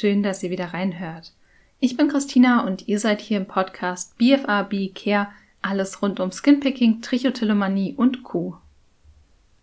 [0.00, 1.34] Schön, dass ihr wieder reinhört.
[1.78, 5.28] Ich bin Christina und ihr seid hier im Podcast BFAB Care,
[5.60, 8.56] alles rund um Skinpicking, Trichotillomanie und Co.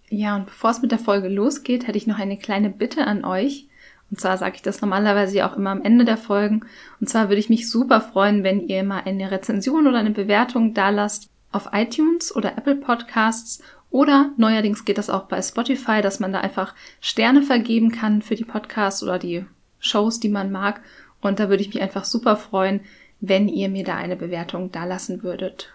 [0.09, 3.25] Ja, und bevor es mit der Folge losgeht, hätte ich noch eine kleine Bitte an
[3.25, 3.65] euch.
[4.11, 6.68] Und zwar sage ich das normalerweise auch immer am Ende der Folgen.
[7.01, 10.75] Und zwar würde ich mich super freuen, wenn ihr mal eine Rezension oder eine Bewertung
[10.75, 16.19] da lasst auf iTunes oder Apple Podcasts oder neuerdings geht das auch bei Spotify, dass
[16.19, 19.43] man da einfach Sterne vergeben kann für die Podcasts oder die
[19.87, 20.82] Shows, die man mag.
[21.21, 22.82] Und da würde ich mich einfach super freuen,
[23.19, 25.73] wenn ihr mir da eine Bewertung da lassen würdet.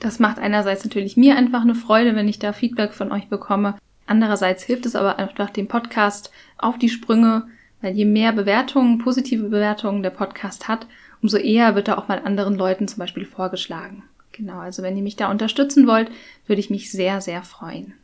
[0.00, 3.74] Das macht einerseits natürlich mir einfach eine Freude, wenn ich da Feedback von euch bekomme.
[4.06, 7.46] Andererseits hilft es aber einfach dem Podcast auf die Sprünge,
[7.82, 10.86] weil je mehr Bewertungen, positive Bewertungen der Podcast hat,
[11.20, 14.04] umso eher wird er auch mal anderen Leuten zum Beispiel vorgeschlagen.
[14.32, 16.10] Genau, also wenn ihr mich da unterstützen wollt,
[16.46, 17.94] würde ich mich sehr, sehr freuen.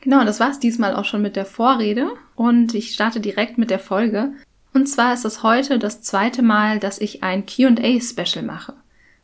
[0.00, 3.78] Genau, das war's diesmal auch schon mit der Vorrede und ich starte direkt mit der
[3.78, 4.32] Folge.
[4.74, 8.74] Und zwar ist es heute das zweite Mal, dass ich ein QA-Special mache.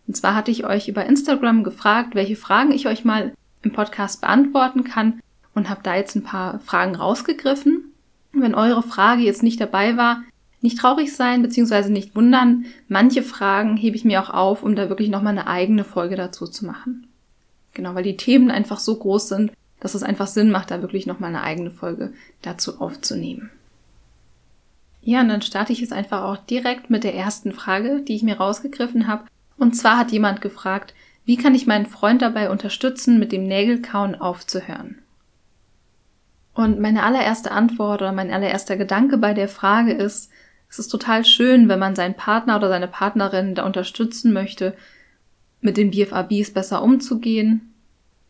[0.06, 3.32] Und zwar hatte ich euch über Instagram gefragt, welche Fragen ich euch mal
[3.62, 5.20] im Podcast beantworten kann
[5.54, 7.92] und habe da jetzt ein paar Fragen rausgegriffen.
[8.32, 10.22] Wenn eure Frage jetzt nicht dabei war,
[10.60, 11.88] nicht traurig sein bzw.
[11.88, 12.66] nicht wundern.
[12.88, 16.46] Manche Fragen hebe ich mir auch auf, um da wirklich nochmal eine eigene Folge dazu
[16.46, 17.06] zu machen.
[17.74, 21.06] Genau, weil die Themen einfach so groß sind, dass es einfach Sinn macht, da wirklich
[21.06, 23.50] nochmal eine eigene Folge dazu aufzunehmen.
[25.08, 28.22] Ja, und dann starte ich jetzt einfach auch direkt mit der ersten Frage, die ich
[28.22, 29.24] mir rausgegriffen habe.
[29.56, 30.92] Und zwar hat jemand gefragt,
[31.24, 34.98] wie kann ich meinen Freund dabei unterstützen, mit dem Nägelkauen aufzuhören?
[36.52, 40.30] Und meine allererste Antwort oder mein allererster Gedanke bei der Frage ist,
[40.68, 44.76] es ist total schön, wenn man seinen Partner oder seine Partnerin da unterstützen möchte,
[45.62, 47.72] mit den BFRBs besser umzugehen.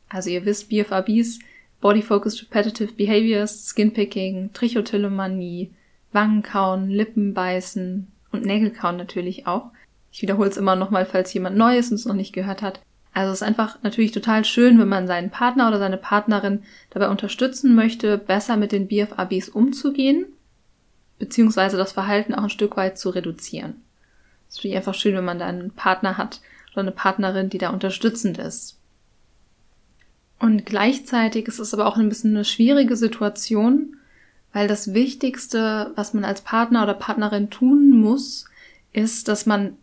[0.09, 1.41] Also ihr wisst, BFRBs,
[1.81, 5.73] Body Focused Repetitive Behaviors, Skinpicking, Trichotillomanie,
[6.13, 9.71] Wangenkauen, Lippenbeißen und Nägelkauen natürlich auch.
[10.11, 12.81] Ich wiederhole es immer nochmal, falls jemand Neues und es noch nicht gehört hat.
[13.13, 17.09] Also es ist einfach natürlich total schön, wenn man seinen Partner oder seine Partnerin dabei
[17.09, 20.27] unterstützen möchte, besser mit den BFRBs umzugehen
[21.19, 23.83] beziehungsweise das Verhalten auch ein Stück weit zu reduzieren.
[24.49, 26.41] Es ist natürlich einfach schön, wenn man da einen Partner hat
[26.73, 28.79] oder eine Partnerin, die da unterstützend ist.
[30.39, 33.97] Und gleichzeitig ist es aber auch ein bisschen eine schwierige Situation,
[34.53, 38.47] weil das Wichtigste, was man als Partner oder Partnerin tun muss,
[38.93, 39.77] ist, dass man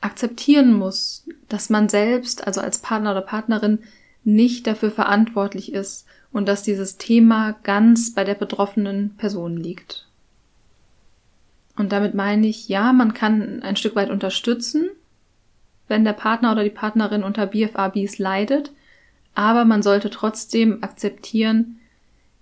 [0.00, 3.80] akzeptieren muss, dass man selbst, also als Partner oder Partnerin,
[4.24, 10.06] nicht dafür verantwortlich ist und dass dieses Thema ganz bei der betroffenen Person liegt.
[11.76, 14.90] Und damit meine ich, ja, man kann ein Stück weit unterstützen,
[15.88, 18.72] wenn der Partner oder die Partnerin unter BFABs leidet,
[19.34, 21.79] aber man sollte trotzdem akzeptieren,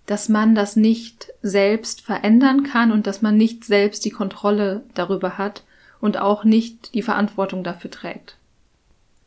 [0.09, 5.37] dass man das nicht selbst verändern kann und dass man nicht selbst die Kontrolle darüber
[5.37, 5.65] hat
[6.01, 8.39] und auch nicht die Verantwortung dafür trägt,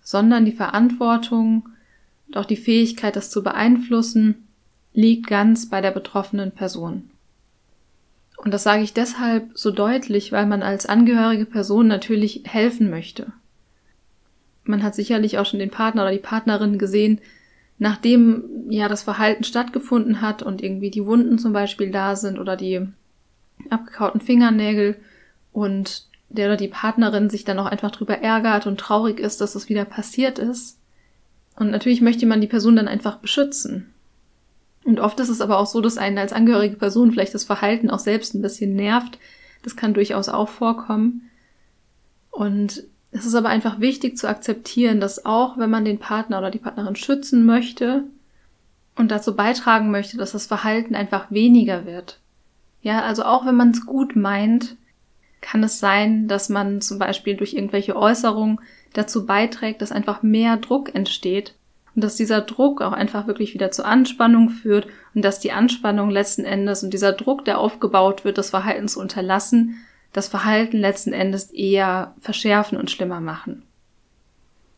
[0.02, 1.70] sondern die Verantwortung
[2.28, 4.48] und auch die Fähigkeit, das zu beeinflussen,
[4.92, 7.12] liegt ganz bei der betroffenen Person.
[8.38, 13.32] Und das sage ich deshalb so deutlich, weil man als angehörige Person natürlich helfen möchte.
[14.64, 17.22] Man hat sicherlich auch schon den Partner oder die Partnerin gesehen,
[17.82, 22.56] nachdem ja das Verhalten stattgefunden hat und irgendwie die Wunden zum Beispiel da sind oder
[22.56, 22.88] die
[23.72, 24.98] abgekauten Fingernägel
[25.52, 29.56] und der oder die Partnerin sich dann auch einfach drüber ärgert und traurig ist, dass
[29.56, 30.78] es wieder passiert ist.
[31.56, 33.92] Und natürlich möchte man die Person dann einfach beschützen.
[34.84, 37.90] Und oft ist es aber auch so, dass einen als angehörige Person vielleicht das Verhalten
[37.90, 39.18] auch selbst ein bisschen nervt.
[39.64, 41.32] Das kann durchaus auch vorkommen.
[42.30, 46.52] Und es ist aber einfach wichtig zu akzeptieren, dass auch wenn man den Partner oder
[46.52, 48.06] die Partnerin schützen möchte
[48.96, 52.20] und dazu beitragen möchte, dass das Verhalten einfach weniger wird.
[52.82, 54.78] Ja, also auch wenn man es gut meint,
[55.42, 58.60] kann es sein, dass man zum Beispiel durch irgendwelche Äußerungen
[58.94, 61.56] dazu beiträgt, dass einfach mehr Druck entsteht
[61.96, 66.10] und dass dieser Druck auch einfach wirklich wieder zur Anspannung führt und dass die Anspannung
[66.10, 69.78] letzten Endes und dieser Druck, der aufgebaut wird, das Verhalten zu unterlassen,
[70.14, 73.64] das Verhalten letzten Endes eher verschärfen und schlimmer machen.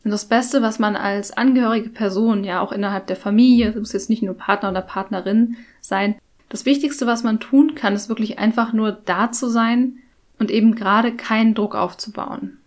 [0.04, 3.92] Und das Beste, was man als angehörige Person, ja auch innerhalb der Familie, das muss
[3.92, 6.16] jetzt nicht nur Partner oder Partnerin sein,
[6.50, 9.94] das Wichtigste, was man tun kann, ist wirklich einfach nur da zu sein
[10.38, 12.58] und eben gerade keinen Druck aufzubauen.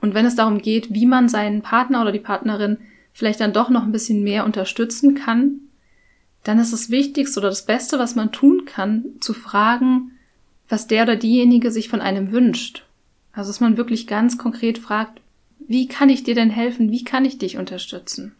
[0.00, 2.78] Und wenn es darum geht, wie man seinen Partner oder die Partnerin
[3.12, 5.60] vielleicht dann doch noch ein bisschen mehr unterstützen kann,
[6.44, 10.12] dann ist das Wichtigste oder das Beste, was man tun kann, zu fragen,
[10.68, 12.84] was der oder diejenige sich von einem wünscht.
[13.32, 15.20] Also dass man wirklich ganz konkret fragt,
[15.58, 16.90] wie kann ich dir denn helfen?
[16.90, 18.34] Wie kann ich dich unterstützen?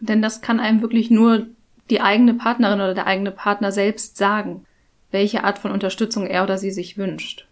[0.00, 1.46] Denn das kann einem wirklich nur
[1.88, 4.64] die eigene Partnerin oder der eigene Partner selbst sagen.
[5.10, 7.46] welche Art von Unterstützung er oder sie sich wünscht.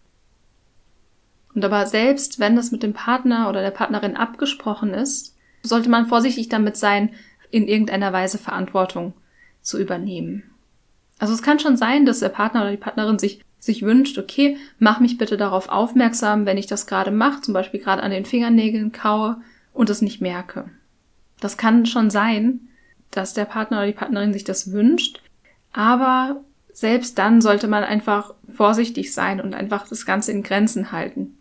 [1.55, 6.07] Und aber selbst wenn das mit dem Partner oder der Partnerin abgesprochen ist, sollte man
[6.07, 7.11] vorsichtig damit sein,
[7.51, 9.15] in irgendeiner Weise Verantwortung
[9.61, 10.51] zu übernehmen.
[11.19, 14.57] Also es kann schon sein, dass der Partner oder die Partnerin sich, sich wünscht, okay,
[14.79, 18.25] mach mich bitte darauf aufmerksam, wenn ich das gerade mache, zum Beispiel gerade an den
[18.25, 19.41] Fingernägeln kaue
[19.73, 20.71] und es nicht merke.
[21.41, 22.61] Das kann schon sein,
[23.11, 25.21] dass der Partner oder die Partnerin sich das wünscht,
[25.73, 31.37] aber selbst dann sollte man einfach vorsichtig sein und einfach das Ganze in Grenzen halten.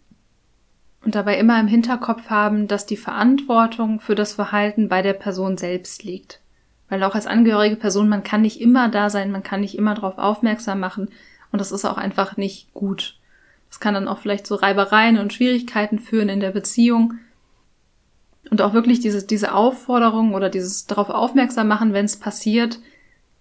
[1.03, 5.57] Und dabei immer im Hinterkopf haben, dass die Verantwortung für das Verhalten bei der Person
[5.57, 6.41] selbst liegt.
[6.89, 9.93] Weil auch als angehörige Person, man kann nicht immer da sein, man kann nicht immer
[9.93, 11.09] darauf aufmerksam machen
[11.51, 13.17] und das ist auch einfach nicht gut.
[13.69, 17.15] Das kann dann auch vielleicht zu Reibereien und Schwierigkeiten führen in der Beziehung.
[18.49, 22.79] Und auch wirklich diese, diese Aufforderung oder dieses darauf aufmerksam machen, wenn es passiert,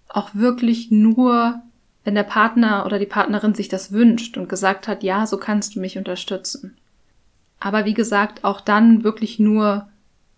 [0.09, 1.61] auch wirklich nur,
[2.03, 5.75] wenn der Partner oder die Partnerin sich das wünscht und gesagt hat, ja, so kannst
[5.75, 6.75] du mich unterstützen.
[7.59, 9.87] Aber wie gesagt, auch dann wirklich nur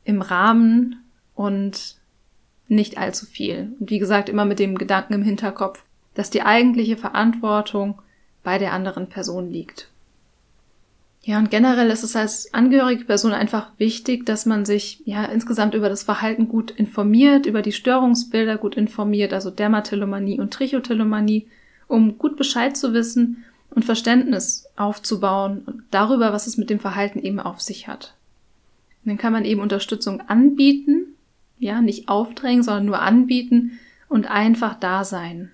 [0.04, 1.04] im Rahmen
[1.36, 1.96] und
[2.68, 3.74] nicht allzu viel.
[3.80, 5.84] Und wie gesagt, immer mit dem Gedanken im Hinterkopf,
[6.20, 8.02] dass die eigentliche Verantwortung
[8.44, 9.88] bei der anderen Person liegt.
[11.22, 15.76] Ja, und generell ist es als angehörige Person einfach wichtig, dass man sich ja insgesamt
[15.76, 21.48] über das Verhalten gut informiert, über die Störungsbilder gut informiert, also Dermatillomanie und Trichotillomanie,
[21.88, 27.40] um gut Bescheid zu wissen und Verständnis aufzubauen darüber, was es mit dem Verhalten eben
[27.40, 28.14] auf sich hat.
[29.06, 31.16] Und dann kann man eben Unterstützung anbieten,
[31.60, 33.80] ja, nicht aufdrängen, sondern nur anbieten
[34.10, 35.52] und einfach da sein.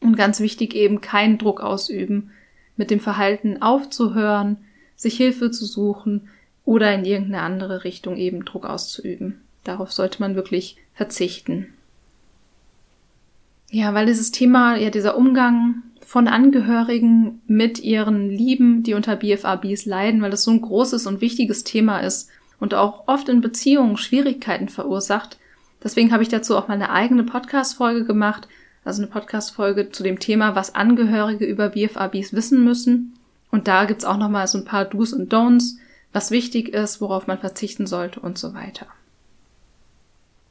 [0.00, 2.30] Und ganz wichtig eben keinen Druck ausüben,
[2.76, 4.58] mit dem Verhalten aufzuhören,
[4.96, 6.28] sich Hilfe zu suchen
[6.64, 9.40] oder in irgendeine andere Richtung eben Druck auszuüben.
[9.64, 11.68] Darauf sollte man wirklich verzichten.
[13.70, 19.84] Ja, weil dieses Thema, ja, dieser Umgang von Angehörigen mit ihren Lieben, die unter BFABs
[19.84, 22.30] leiden, weil das so ein großes und wichtiges Thema ist
[22.60, 25.38] und auch oft in Beziehungen Schwierigkeiten verursacht.
[25.84, 28.48] Deswegen habe ich dazu auch mal eine eigene Podcast-Folge gemacht,
[28.88, 33.14] also eine Podcast-Folge zu dem Thema, was Angehörige über BFABs wissen müssen.
[33.50, 35.76] Und da gibt's auch nochmal so ein paar Do's und Don'ts,
[36.12, 38.86] was wichtig ist, worauf man verzichten sollte und so weiter.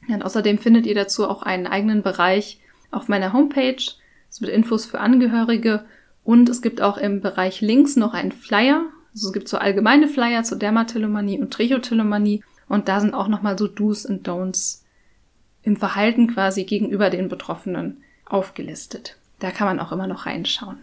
[0.08, 3.82] Und außerdem findet ihr dazu auch einen eigenen Bereich auf meiner Homepage.
[4.30, 5.84] Es wird Infos für Angehörige
[6.24, 8.84] und es gibt auch im Bereich links noch einen Flyer.
[9.12, 13.58] Also es gibt so allgemeine Flyer zur Dermatillomanie und Trichotillomanie und da sind auch nochmal
[13.58, 14.82] so Do's und Don'ts
[15.62, 19.16] im Verhalten quasi gegenüber den Betroffenen aufgelistet.
[19.38, 20.78] Da kann man auch immer noch reinschauen.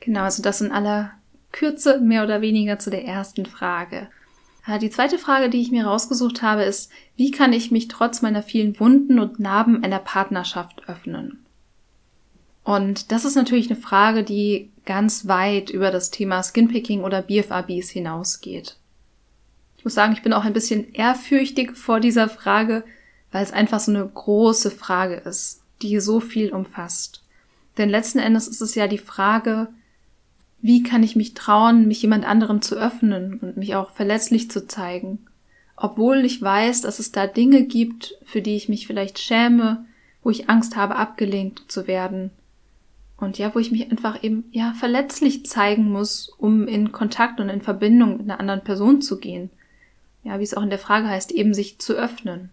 [0.00, 1.12] Genau, also das in aller
[1.52, 4.08] Kürze mehr oder weniger zu der ersten Frage.
[4.64, 8.20] Ah, die zweite Frage, die ich mir rausgesucht habe, ist, wie kann ich mich trotz
[8.20, 11.44] meiner vielen Wunden und Narben einer Partnerschaft öffnen?
[12.64, 17.90] Und das ist natürlich eine Frage, die ganz weit über das Thema Skinpicking oder BFABs
[17.90, 18.76] hinausgeht.
[19.78, 22.82] Ich muss sagen, ich bin auch ein bisschen ehrfürchtig vor dieser Frage,
[23.30, 27.22] weil es einfach so eine große Frage ist, die so viel umfasst.
[27.78, 29.68] Denn letzten Endes ist es ja die Frage,
[30.62, 34.66] wie kann ich mich trauen, mich jemand anderem zu öffnen und mich auch verletzlich zu
[34.66, 35.26] zeigen?
[35.76, 39.84] Obwohl ich weiß, dass es da Dinge gibt, für die ich mich vielleicht schäme,
[40.22, 42.30] wo ich Angst habe, abgelehnt zu werden.
[43.18, 47.48] Und ja, wo ich mich einfach eben, ja, verletzlich zeigen muss, um in Kontakt und
[47.48, 49.50] in Verbindung mit einer anderen Person zu gehen.
[50.24, 52.50] Ja, wie es auch in der Frage heißt, eben sich zu öffnen.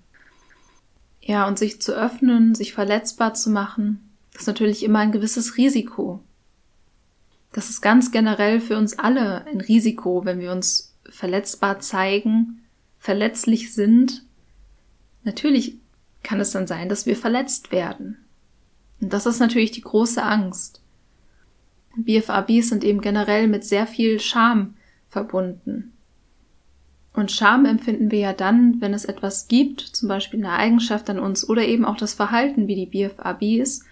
[1.26, 6.22] Ja, und sich zu öffnen, sich verletzbar zu machen, ist natürlich immer ein gewisses Risiko.
[7.54, 12.66] Das ist ganz generell für uns alle ein Risiko, wenn wir uns verletzbar zeigen,
[12.98, 14.26] verletzlich sind.
[15.24, 15.78] Natürlich
[16.24, 18.18] kann es dann sein, dass wir verletzt werden.
[19.00, 20.82] Und das ist natürlich die große Angst.
[21.96, 24.76] BFABs sind eben generell mit sehr viel Scham
[25.10, 25.93] verbunden.
[27.14, 31.20] Und Scham empfinden wir ja dann, wenn es etwas gibt, zum Beispiel eine Eigenschaft an
[31.20, 33.86] uns oder eben auch das Verhalten wie die BFABs,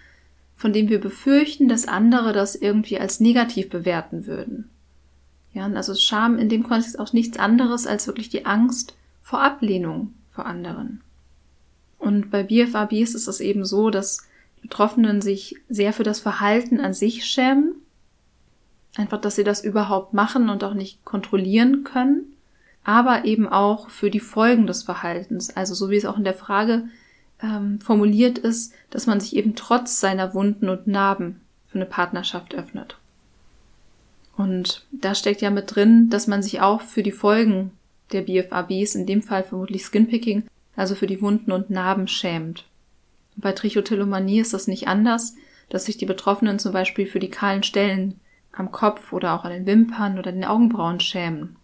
[0.56, 4.68] von dem wir befürchten, dass andere das irgendwie als negativ bewerten würden.
[5.54, 10.14] Ja, also Scham in dem Kontext auch nichts anderes als wirklich die Angst vor Ablehnung
[10.30, 11.00] vor anderen.
[11.98, 14.26] Und bei BFABs ist es eben so, dass
[14.62, 17.74] Betroffenen sich sehr für das Verhalten an sich schämen.
[18.96, 22.31] Einfach, dass sie das überhaupt machen und auch nicht kontrollieren können.
[22.84, 25.56] Aber eben auch für die Folgen des Verhaltens.
[25.56, 26.84] Also so wie es auch in der Frage
[27.42, 32.54] ähm, formuliert ist, dass man sich eben trotz seiner Wunden und Narben für eine Partnerschaft
[32.54, 32.98] öffnet.
[34.36, 37.70] Und da steckt ja mit drin, dass man sich auch für die Folgen
[38.12, 40.44] der BFABs, in dem Fall vermutlich Skinpicking,
[40.76, 42.64] also für die Wunden und Narben schämt.
[43.36, 45.34] Bei Trichotillomanie ist das nicht anders.
[45.68, 48.20] dass sich die Betroffenen zum Beispiel für die kahlen Stellen
[48.52, 51.56] am Kopf oder auch an den Wimpern oder den Augenbrauen schämen.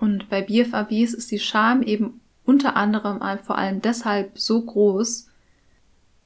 [0.00, 5.28] Und bei BFABs ist die Scham eben unter anderem vor allem deshalb so groß,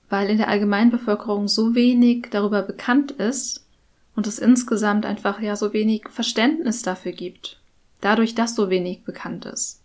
[0.09, 3.65] weil in der Allgemeinbevölkerung so wenig darüber bekannt ist
[4.17, 7.61] und es insgesamt einfach ja so wenig Verständnis dafür gibt.
[8.01, 9.81] Dadurch, dass so wenig bekannt ist.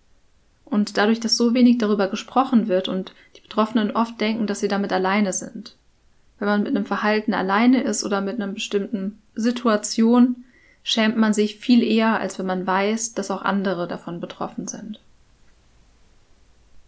[0.66, 4.68] Und dadurch, dass so wenig darüber gesprochen wird und die Betroffenen oft denken, dass sie
[4.68, 5.75] damit alleine sind.
[6.40, 10.44] Wenn man mit einem Verhalten alleine ist oder mit einer bestimmten Situation,
[10.84, 15.00] schämt man sich viel eher, als wenn man weiß, dass auch andere davon betroffen sind.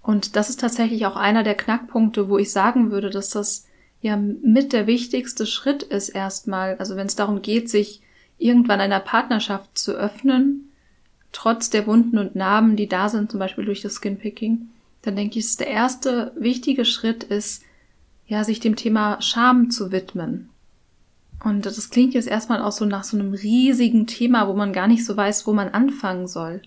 [0.01, 3.65] Und das ist tatsächlich auch einer der Knackpunkte, wo ich sagen würde, dass das
[4.01, 8.01] ja mit der wichtigste Schritt ist erstmal, also wenn es darum geht, sich
[8.37, 10.69] irgendwann einer Partnerschaft zu öffnen,
[11.31, 14.69] trotz der Wunden und Narben, die da sind, zum Beispiel durch das Skinpicking,
[15.01, 17.63] dann denke ich, der erste wichtige Schritt ist,
[18.27, 20.49] ja, sich dem Thema Scham zu widmen.
[21.45, 24.87] Und das klingt jetzt erstmal auch so nach so einem riesigen Thema, wo man gar
[24.87, 26.63] nicht so weiß, wo man anfangen soll.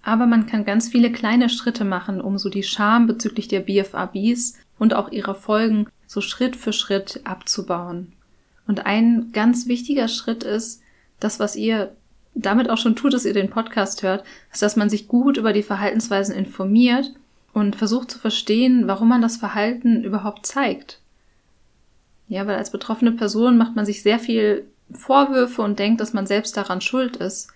[0.00, 4.54] Aber man kann ganz viele kleine Schritte machen, um so die Scham bezüglich der BFABs
[4.78, 8.12] und auch ihrer Folgen so Schritt für Schritt abzubauen.
[8.68, 10.82] Und ein ganz wichtiger Schritt ist,
[11.18, 11.90] das, was ihr
[12.36, 15.52] damit auch schon tut, dass ihr den Podcast hört, ist, dass man sich gut über
[15.52, 17.12] die Verhaltensweisen informiert
[17.52, 21.00] und versucht zu verstehen, warum man das Verhalten überhaupt zeigt.
[22.30, 26.28] Ja, weil als betroffene Person macht man sich sehr viel Vorwürfe und denkt, dass man
[26.28, 27.48] selbst daran schuld ist.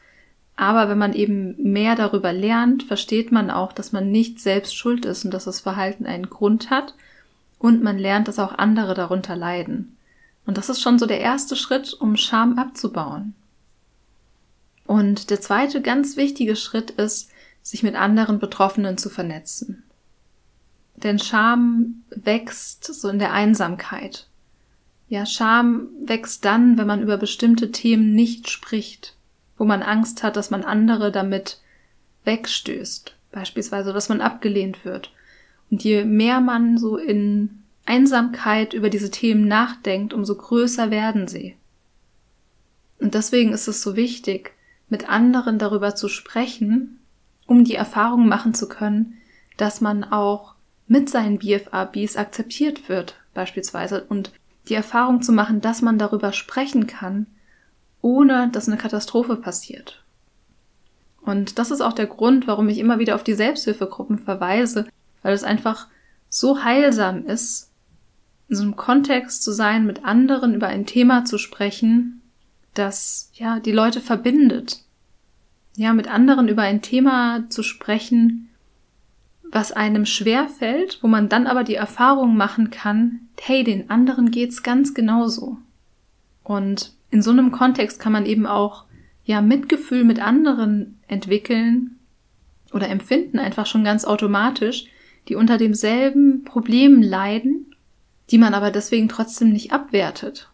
[0.57, 5.05] Aber wenn man eben mehr darüber lernt, versteht man auch, dass man nicht selbst schuld
[5.05, 6.97] ist und dass das Verhalten einen Grund hat
[7.61, 9.97] und man lernt, dass auch andere darunter leiden.
[10.45, 13.35] Und das ist schon so der erste Schritt, um Scham abzubauen.
[14.89, 17.31] Und der zweite ganz wichtige Schritt ist,
[17.63, 19.85] sich mit anderen Betroffenen zu vernetzen.
[20.97, 24.27] Denn Scham wächst so in der Einsamkeit.
[25.09, 29.15] Ja, Scham wächst dann, wenn man über bestimmte Themen nicht spricht
[29.57, 31.61] wo man Angst hat, dass man andere damit
[32.25, 35.13] wegstößt, beispielsweise, dass man abgelehnt wird.
[35.71, 41.57] Und je mehr man so in Einsamkeit über diese Themen nachdenkt, umso größer werden sie.
[42.99, 44.53] Und deswegen ist es so wichtig,
[44.89, 47.01] mit anderen darüber zu sprechen,
[47.47, 49.19] um die Erfahrung machen zu können,
[49.57, 50.55] dass man auch
[50.87, 54.33] mit seinen BFABs akzeptiert wird, beispielsweise, und
[54.69, 57.27] die Erfahrung zu machen, dass man darüber sprechen kann,
[58.01, 60.03] ohne dass eine Katastrophe passiert.
[61.23, 64.87] Und das ist auch der Grund, warum ich immer wieder auf die Selbsthilfegruppen verweise,
[65.23, 65.89] weil es einfach
[66.29, 67.71] so heilsam ist,
[68.49, 72.21] in so einem Kontext zu sein, mit anderen über ein Thema zu sprechen,
[72.75, 74.83] das ja die Leute verbindet.
[75.77, 78.51] Ja, mit anderen über ein Thema zu sprechen,
[79.51, 84.31] was einem schwer fällt, wo man dann aber die Erfahrung machen kann, hey, den anderen
[84.31, 85.59] geht's ganz genauso.
[86.43, 88.85] Und in so einem Kontext kann man eben auch
[89.25, 91.99] ja Mitgefühl mit anderen entwickeln
[92.73, 94.87] oder empfinden einfach schon ganz automatisch,
[95.29, 97.75] die unter demselben Problem leiden,
[98.31, 100.51] die man aber deswegen trotzdem nicht abwertet.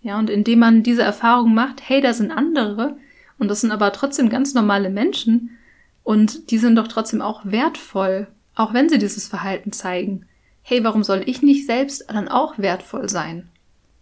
[0.00, 2.96] Ja, und indem man diese Erfahrung macht, hey, da sind andere
[3.38, 5.55] und das sind aber trotzdem ganz normale Menschen
[6.06, 10.26] und die sind doch trotzdem auch wertvoll, auch wenn sie dieses Verhalten zeigen.
[10.62, 13.48] Hey, warum soll ich nicht selbst dann auch wertvoll sein?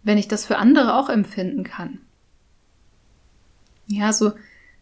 [0.05, 1.99] wenn ich das für andere auch empfinden kann.
[3.87, 4.31] Ja, so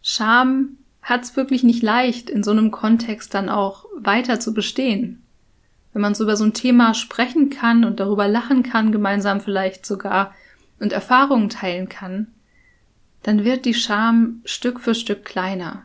[0.02, 5.22] Scham hat's wirklich nicht leicht, in so einem Kontext dann auch weiter zu bestehen.
[5.92, 9.86] Wenn man so über so ein Thema sprechen kann und darüber lachen kann, gemeinsam vielleicht
[9.86, 10.34] sogar,
[10.78, 12.26] und Erfahrungen teilen kann,
[13.22, 15.84] dann wird die Scham Stück für Stück kleiner.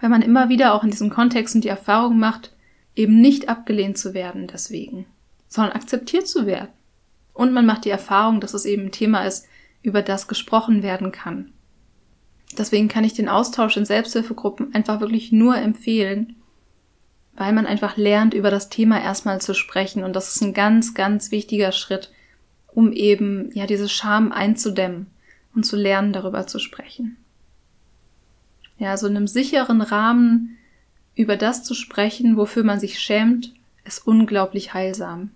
[0.00, 2.52] Wenn man immer wieder auch in diesen Kontexten die Erfahrung macht,
[2.94, 5.06] eben nicht abgelehnt zu werden deswegen,
[5.48, 6.68] sondern akzeptiert zu werden.
[7.34, 9.46] Und man macht die Erfahrung, dass es eben ein Thema ist,
[9.82, 11.52] über das gesprochen werden kann.
[12.58, 16.36] Deswegen kann ich den Austausch in Selbsthilfegruppen einfach wirklich nur empfehlen,
[17.34, 20.02] weil man einfach lernt, über das Thema erstmal zu sprechen.
[20.02, 22.10] Und das ist ein ganz, ganz wichtiger Schritt,
[22.66, 25.06] um eben, ja, diese Scham einzudämmen
[25.54, 27.16] und zu lernen, darüber zu sprechen.
[28.80, 30.56] Ja, so in einem sicheren Rahmen
[31.14, 33.52] über das zu sprechen, wofür man sich schämt,
[33.84, 35.32] ist unglaublich heilsam.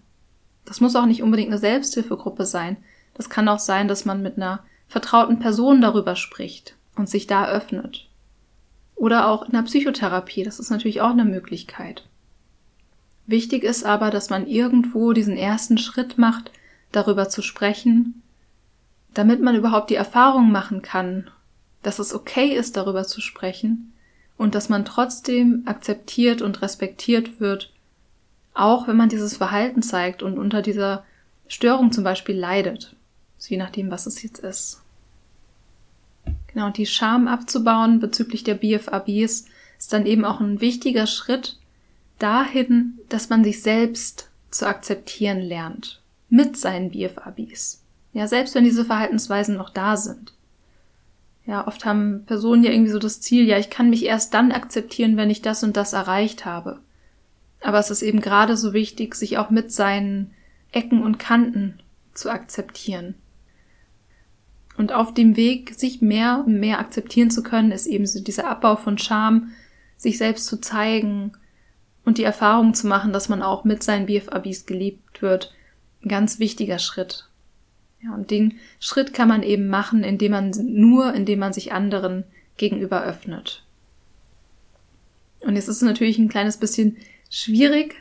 [0.64, 2.78] Das muss auch nicht unbedingt eine Selbsthilfegruppe sein.
[3.12, 7.46] Das kann auch sein, dass man mit einer vertrauten Person darüber spricht und sich da
[7.46, 8.08] öffnet.
[8.94, 12.08] Oder auch in der Psychotherapie, das ist natürlich auch eine Möglichkeit.
[13.26, 16.50] Wichtig ist aber, dass man irgendwo diesen ersten Schritt macht,
[16.92, 18.22] darüber zu sprechen,
[19.12, 21.30] damit man überhaupt die Erfahrung machen kann,
[21.84, 23.92] dass es okay ist, darüber zu sprechen
[24.36, 27.70] und dass man trotzdem akzeptiert und respektiert wird
[28.54, 31.04] auch wenn man dieses Verhalten zeigt und unter dieser
[31.48, 32.94] Störung zum Beispiel leidet.
[33.46, 34.80] je nachdem, was es jetzt ist.
[36.46, 39.44] Genau, und die Scham abzubauen bezüglich der BFABs
[39.76, 41.58] ist dann eben auch ein wichtiger Schritt
[42.18, 46.00] dahin, dass man sich selbst zu akzeptieren lernt.
[46.30, 47.82] Mit seinen BFABs.
[48.14, 50.32] Ja, selbst wenn diese Verhaltensweisen noch da sind.
[51.46, 54.50] Ja, oft haben Personen ja irgendwie so das Ziel, ja, ich kann mich erst dann
[54.50, 56.80] akzeptieren, wenn ich das und das erreicht habe.
[57.60, 60.32] Aber es ist eben gerade so wichtig, sich auch mit seinen
[60.72, 61.80] Ecken und Kanten
[62.14, 63.14] zu akzeptieren.
[64.76, 68.48] Und auf dem Weg, sich mehr und mehr akzeptieren zu können, ist eben so dieser
[68.48, 69.52] Abbau von Scham,
[69.96, 71.32] sich selbst zu zeigen
[72.04, 75.54] und die Erfahrung zu machen, dass man auch mit seinen BFABs geliebt wird,
[76.04, 77.28] ein ganz wichtiger Schritt.
[78.04, 82.24] Ja, und den Schritt kann man eben machen, indem man nur, indem man sich anderen
[82.56, 83.64] gegenüber öffnet.
[85.40, 86.96] Und jetzt ist es natürlich ein kleines bisschen
[87.30, 87.94] schwierig,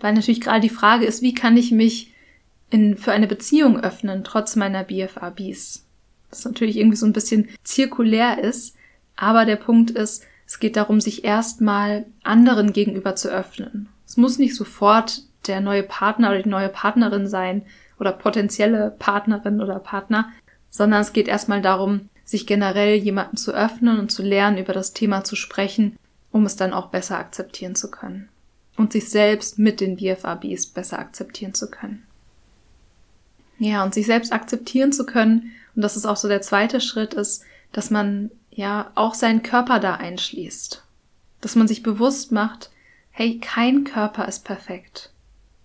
[0.00, 2.12] weil natürlich gerade die Frage ist, wie kann ich mich
[2.70, 5.84] in, für eine Beziehung öffnen, trotz meiner BFABs?
[6.30, 8.76] Das natürlich irgendwie so ein bisschen zirkulär ist,
[9.16, 13.88] aber der Punkt ist, es geht darum, sich erstmal anderen gegenüber zu öffnen.
[14.06, 17.62] Es muss nicht sofort der neue Partner oder die neue Partnerin sein
[17.98, 20.30] oder potenzielle Partnerin oder Partner,
[20.70, 24.92] sondern es geht erstmal darum, sich generell jemanden zu öffnen und zu lernen, über das
[24.92, 25.96] Thema zu sprechen,
[26.30, 28.28] um es dann auch besser akzeptieren zu können
[28.78, 32.04] und sich selbst mit den BFABs besser akzeptieren zu können.
[33.58, 37.14] Ja, und sich selbst akzeptieren zu können, und das ist auch so der zweite Schritt,
[37.14, 40.84] ist, dass man ja auch seinen Körper da einschließt.
[41.40, 42.70] Dass man sich bewusst macht,
[43.10, 45.12] hey, kein Körper ist perfekt.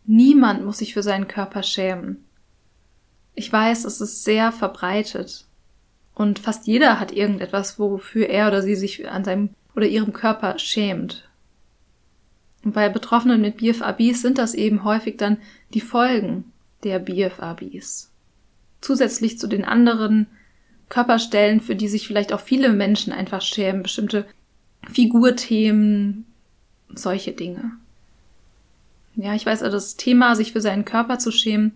[0.06, 2.23] Niemand muss sich für seinen Körper schämen.
[3.36, 5.46] Ich weiß, es ist sehr verbreitet.
[6.16, 10.60] Und fast jeder hat irgendetwas, wofür er oder sie sich an seinem oder ihrem Körper
[10.60, 11.28] schämt.
[12.64, 15.38] Und bei Betroffenen mit BFABs sind das eben häufig dann
[15.74, 16.52] die Folgen
[16.84, 18.12] der BFABs.
[18.82, 20.28] Zusätzlich zu den anderen
[20.90, 24.26] Körperstellen, für die sich vielleicht auch viele Menschen einfach schämen, bestimmte
[24.92, 26.26] Figurthemen,
[26.94, 27.72] solche Dinge.
[29.16, 31.74] Ja, ich weiß, also das Thema, sich für seinen Körper zu schämen,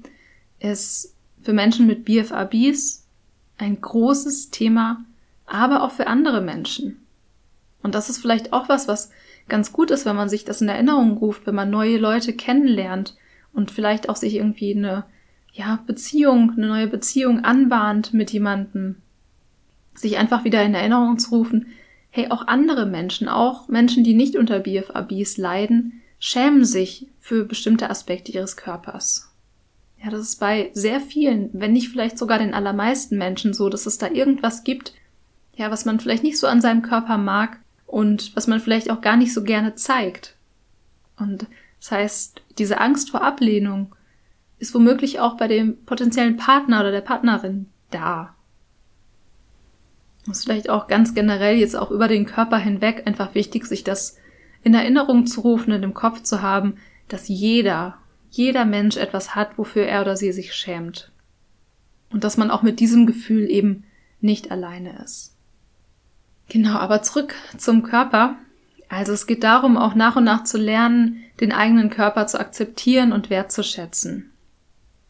[0.59, 1.13] ist
[1.47, 3.07] für Menschen mit BFABs
[3.57, 5.05] ein großes Thema,
[5.45, 6.97] aber auch für andere Menschen.
[7.81, 9.11] Und das ist vielleicht auch was, was
[9.47, 13.15] ganz gut ist, wenn man sich das in Erinnerung ruft, wenn man neue Leute kennenlernt
[13.53, 15.05] und vielleicht auch sich irgendwie eine
[15.53, 18.97] ja, Beziehung, eine neue Beziehung anbahnt mit jemandem,
[19.93, 21.67] sich einfach wieder in Erinnerung zu rufen,
[22.09, 27.89] hey, auch andere Menschen, auch Menschen, die nicht unter BFABs leiden, schämen sich für bestimmte
[27.89, 29.31] Aspekte ihres Körpers.
[30.03, 33.85] Ja, das ist bei sehr vielen, wenn nicht vielleicht sogar den allermeisten Menschen so, dass
[33.85, 34.93] es da irgendwas gibt,
[35.55, 39.01] ja, was man vielleicht nicht so an seinem Körper mag, und was man vielleicht auch
[39.01, 40.35] gar nicht so gerne zeigt.
[41.17, 41.47] Und
[41.79, 43.95] das heißt, diese Angst vor Ablehnung
[44.59, 48.35] ist womöglich auch bei dem potenziellen Partner oder der Partnerin da.
[50.27, 53.83] Das ist vielleicht auch ganz generell jetzt auch über den Körper hinweg einfach wichtig, sich
[53.83, 54.17] das
[54.63, 56.75] in Erinnerung zu rufen und im Kopf zu haben,
[57.07, 57.97] dass jeder,
[58.37, 61.11] jeder Mensch etwas hat, wofür er oder sie sich schämt.
[62.09, 63.83] Und dass man auch mit diesem Gefühl eben
[64.21, 65.33] nicht alleine ist.
[66.49, 68.35] Genau, aber zurück zum Körper.
[68.89, 73.11] Also es geht darum, auch nach und nach zu lernen, den eigenen Körper zu akzeptieren
[73.11, 74.31] und wertzuschätzen.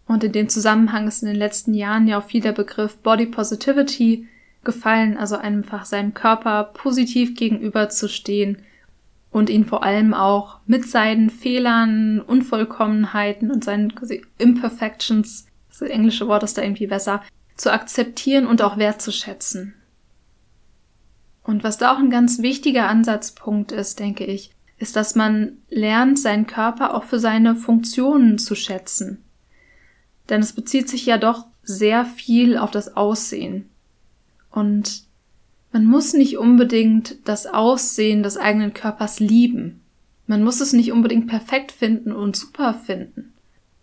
[0.07, 3.27] Und in dem Zusammenhang ist in den letzten Jahren ja auch viel der Begriff Body
[3.27, 4.27] Positivity
[4.63, 8.63] gefallen, also einfach seinem Körper positiv gegenüberzustehen
[9.31, 13.93] und ihn vor allem auch mit seinen Fehlern, Unvollkommenheiten und seinen
[14.37, 17.21] Imperfections, das englische Wort ist da irgendwie besser,
[17.55, 19.73] zu akzeptieren und auch wertzuschätzen.
[21.43, 26.19] Und was da auch ein ganz wichtiger Ansatzpunkt ist, denke ich, ist, dass man lernt,
[26.19, 29.23] seinen Körper auch für seine Funktionen zu schätzen.
[30.29, 33.69] Denn es bezieht sich ja doch sehr viel auf das Aussehen.
[34.51, 35.06] Und
[35.71, 39.81] man muss nicht unbedingt das Aussehen des eigenen Körpers lieben.
[40.25, 43.33] Man muss es nicht unbedingt perfekt finden und super finden,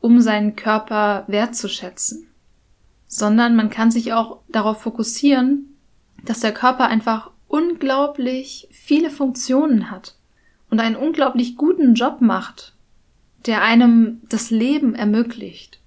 [0.01, 2.27] um seinen Körper wertzuschätzen.
[3.07, 5.77] Sondern man kann sich auch darauf fokussieren,
[6.25, 10.17] dass der Körper einfach unglaublich viele Funktionen hat
[10.71, 12.75] und einen unglaublich guten Job macht,
[13.47, 15.81] der einem das Leben ermöglicht.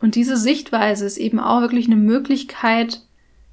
[0.00, 3.02] Und diese Sichtweise ist eben auch wirklich eine Möglichkeit,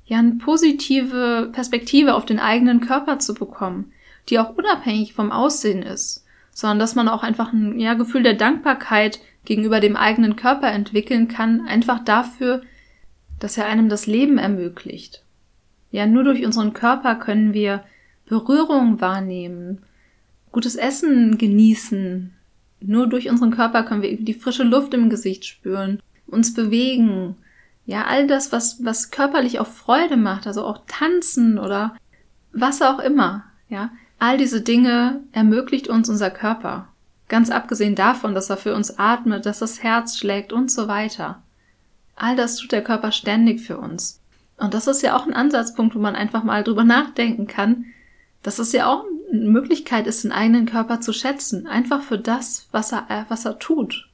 [0.06, 3.92] ja, eine positive Perspektive auf den eigenen Körper zu bekommen,
[4.30, 8.36] die auch unabhängig vom Aussehen ist, sondern dass man auch einfach ein ja, Gefühl der
[8.36, 12.62] Dankbarkeit gegenüber dem eigenen Körper entwickeln kann, einfach dafür,
[13.40, 15.24] dass er einem das Leben ermöglicht.
[15.92, 17.84] Ja, nur durch unseren Körper können wir
[18.26, 19.84] Berührung wahrnehmen,
[20.52, 22.32] gutes Essen genießen,
[22.82, 27.36] Nur durch unseren Körper können wir die frische Luft im Gesicht spüren, uns bewegen.
[27.86, 31.96] Ja, all das, was, was körperlich auch Freude macht, also auch tanzen oder
[32.52, 33.44] was auch immer.
[33.70, 36.88] Ja, all diese Dinge ermöglicht uns unser Körper.
[37.28, 41.42] Ganz abgesehen davon, dass er für uns atmet, dass das Herz schlägt und so weiter.
[42.16, 44.22] All das tut der Körper ständig für uns.
[44.58, 47.86] Und das ist ja auch ein Ansatzpunkt, wo man einfach mal drüber nachdenken kann,
[48.42, 52.68] dass es ja auch eine Möglichkeit ist, den eigenen Körper zu schätzen, einfach für das,
[52.72, 54.08] was er, was er tut.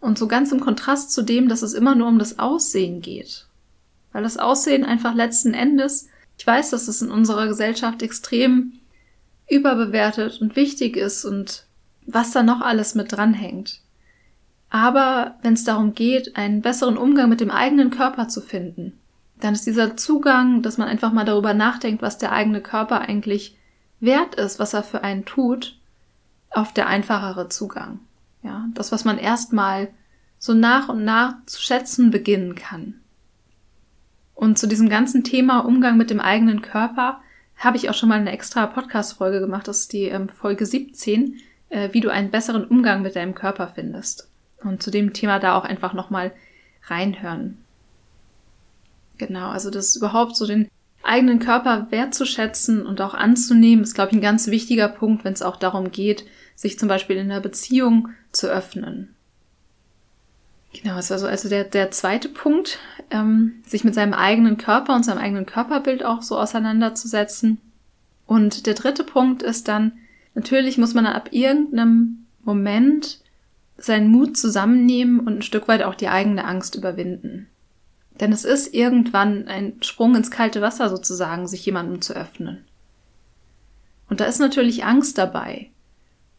[0.00, 3.46] Und so ganz im Kontrast zu dem, dass es immer nur um das Aussehen geht.
[4.12, 6.08] Weil das Aussehen einfach letzten Endes,
[6.38, 8.72] ich weiß, dass es in unserer Gesellschaft extrem
[9.48, 11.66] überbewertet und wichtig ist und
[12.06, 13.80] was da noch alles mit dranhängt.
[14.70, 18.98] Aber wenn es darum geht, einen besseren Umgang mit dem eigenen Körper zu finden,
[19.40, 23.56] dann ist dieser Zugang, dass man einfach mal darüber nachdenkt, was der eigene Körper eigentlich
[23.98, 25.76] wert ist, was er für einen tut,
[26.50, 28.00] oft der einfachere Zugang.
[28.42, 29.88] Ja, das, was man erstmal
[30.38, 32.94] so nach und nach zu schätzen beginnen kann.
[34.34, 37.20] Und zu diesem ganzen Thema Umgang mit dem eigenen Körper
[37.56, 39.68] habe ich auch schon mal eine extra Podcast-Folge gemacht.
[39.68, 43.68] Das ist die ähm, Folge 17, äh, wie du einen besseren Umgang mit deinem Körper
[43.68, 44.28] findest.
[44.64, 46.32] Und zu dem Thema da auch einfach nochmal
[46.84, 47.58] reinhören.
[49.18, 50.70] Genau, also das überhaupt so den
[51.02, 55.42] eigenen Körper wertzuschätzen und auch anzunehmen, ist, glaube ich, ein ganz wichtiger Punkt, wenn es
[55.42, 56.24] auch darum geht,
[56.60, 59.14] sich zum Beispiel in einer Beziehung zu öffnen.
[60.74, 62.78] Genau, das war so also der, der zweite Punkt,
[63.10, 67.62] ähm, sich mit seinem eigenen Körper und seinem eigenen Körperbild auch so auseinanderzusetzen.
[68.26, 69.92] Und der dritte Punkt ist dann,
[70.34, 73.20] natürlich muss man ab irgendeinem Moment
[73.78, 77.48] seinen Mut zusammennehmen und ein Stück weit auch die eigene Angst überwinden.
[78.20, 82.66] Denn es ist irgendwann ein Sprung ins kalte Wasser sozusagen, sich jemandem zu öffnen.
[84.10, 85.70] Und da ist natürlich Angst dabei.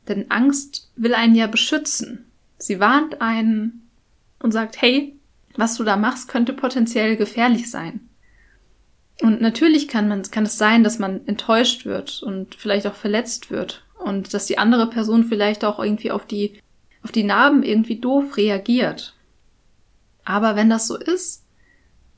[0.07, 2.25] Denn Angst will einen ja beschützen.
[2.57, 3.89] Sie warnt einen
[4.39, 5.15] und sagt, hey,
[5.55, 8.07] was du da machst, könnte potenziell gefährlich sein.
[9.21, 13.51] Und natürlich kann man, kann es sein, dass man enttäuscht wird und vielleicht auch verletzt
[13.51, 16.59] wird und dass die andere Person vielleicht auch irgendwie auf die,
[17.03, 19.13] auf die Narben irgendwie doof reagiert.
[20.25, 21.43] Aber wenn das so ist,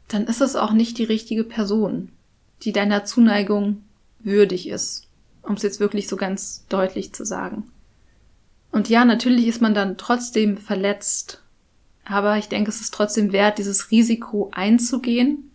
[0.07, 2.09] dann ist es auch nicht die richtige Person,
[2.61, 3.83] die deiner Zuneigung
[4.19, 5.07] würdig ist,
[5.43, 7.71] um es jetzt wirklich so ganz deutlich zu sagen.
[8.71, 11.43] Und ja, natürlich ist man dann trotzdem verletzt,
[12.05, 15.51] aber ich denke, es ist trotzdem wert, dieses Risiko einzugehen,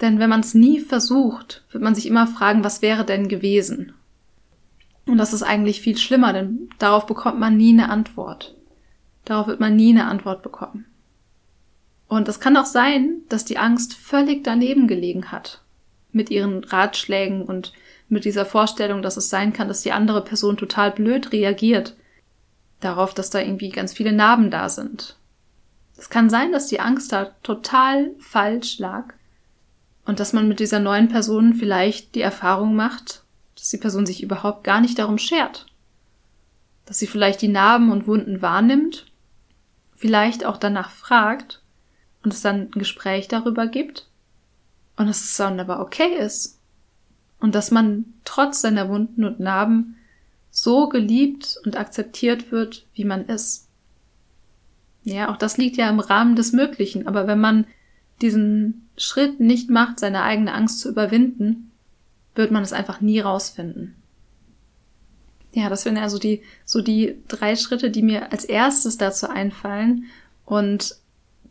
[0.00, 3.92] denn wenn man es nie versucht, wird man sich immer fragen, was wäre denn gewesen?
[5.06, 8.54] Und das ist eigentlich viel schlimmer, denn darauf bekommt man nie eine Antwort.
[9.24, 10.86] Darauf wird man nie eine Antwort bekommen.
[12.08, 15.62] Und es kann auch sein, dass die Angst völlig daneben gelegen hat.
[16.12, 17.72] Mit ihren Ratschlägen und
[18.08, 21.96] mit dieser Vorstellung, dass es sein kann, dass die andere Person total blöd reagiert.
[22.80, 25.16] Darauf, dass da irgendwie ganz viele Narben da sind.
[25.96, 29.14] Es kann sein, dass die Angst da total falsch lag
[30.06, 33.24] und dass man mit dieser neuen Person vielleicht die Erfahrung macht,
[33.56, 35.66] dass die Person sich überhaupt gar nicht darum schert.
[36.86, 39.06] Dass sie vielleicht die Narben und Wunden wahrnimmt,
[39.96, 41.62] vielleicht auch danach fragt
[42.22, 44.08] und es dann ein Gespräch darüber gibt
[44.96, 46.57] und dass es dann aber okay ist
[47.40, 49.96] und dass man trotz seiner Wunden und Narben
[50.50, 53.68] so geliebt und akzeptiert wird, wie man ist.
[55.04, 57.66] Ja, auch das liegt ja im Rahmen des Möglichen, aber wenn man
[58.20, 61.70] diesen Schritt nicht macht, seine eigene Angst zu überwinden,
[62.34, 63.94] wird man es einfach nie rausfinden.
[65.52, 70.06] Ja, das wären also die, so die drei Schritte, die mir als erstes dazu einfallen.
[70.44, 70.98] Und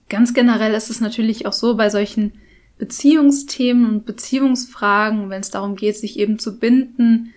[0.10, 2.34] Ganz generell ist es natürlich auch so bei solchen
[2.78, 7.34] Beziehungsthemen und Beziehungsfragen, wenn es darum geht, sich eben zu binden,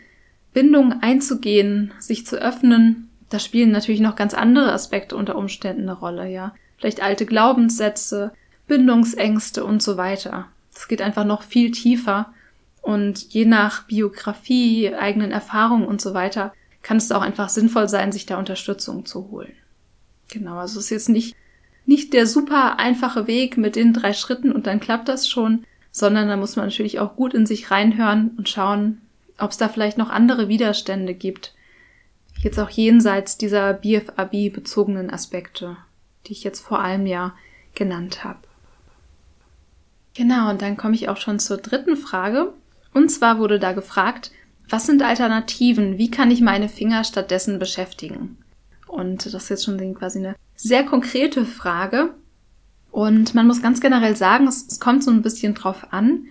[0.53, 5.93] Bindungen einzugehen, sich zu öffnen, da spielen natürlich noch ganz andere Aspekte unter Umständen eine
[5.93, 6.55] Rolle, ja.
[6.77, 8.33] Vielleicht alte Glaubenssätze,
[8.67, 10.49] Bindungsängste und so weiter.
[10.75, 12.33] Das geht einfach noch viel tiefer
[12.83, 18.11] und je nach Biografie, eigenen Erfahrungen und so weiter kann es auch einfach sinnvoll sein,
[18.11, 19.53] sich da Unterstützung zu holen.
[20.29, 21.37] Genau, also es ist jetzt nicht
[21.91, 26.29] nicht der super einfache Weg mit den drei Schritten und dann klappt das schon, sondern
[26.29, 29.01] da muss man natürlich auch gut in sich reinhören und schauen,
[29.39, 31.53] ob es da vielleicht noch andere Widerstände gibt.
[32.39, 35.79] Jetzt auch jenseits dieser BFAB bezogenen Aspekte,
[36.29, 37.35] die ich jetzt vor allem ja
[37.75, 38.39] genannt habe.
[40.15, 42.53] Genau, und dann komme ich auch schon zur dritten Frage.
[42.95, 44.31] Und zwar wurde da gefragt,
[44.69, 45.99] was sind Alternativen?
[45.99, 48.39] Wie kann ich meine Finger stattdessen beschäftigen?
[48.91, 52.15] Und das ist jetzt schon quasi eine sehr konkrete Frage.
[52.91, 56.27] Und man muss ganz generell sagen, es, es kommt so ein bisschen drauf an.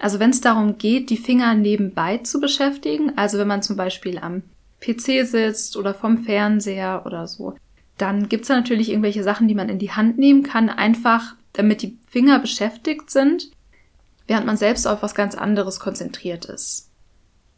[0.00, 4.18] Also wenn es darum geht, die Finger nebenbei zu beschäftigen, also wenn man zum Beispiel
[4.18, 4.42] am
[4.80, 7.54] PC sitzt oder vom Fernseher oder so,
[7.98, 11.82] dann gibt's da natürlich irgendwelche Sachen, die man in die Hand nehmen kann, einfach damit
[11.82, 13.50] die Finger beschäftigt sind,
[14.28, 16.87] während man selbst auf was ganz anderes konzentriert ist.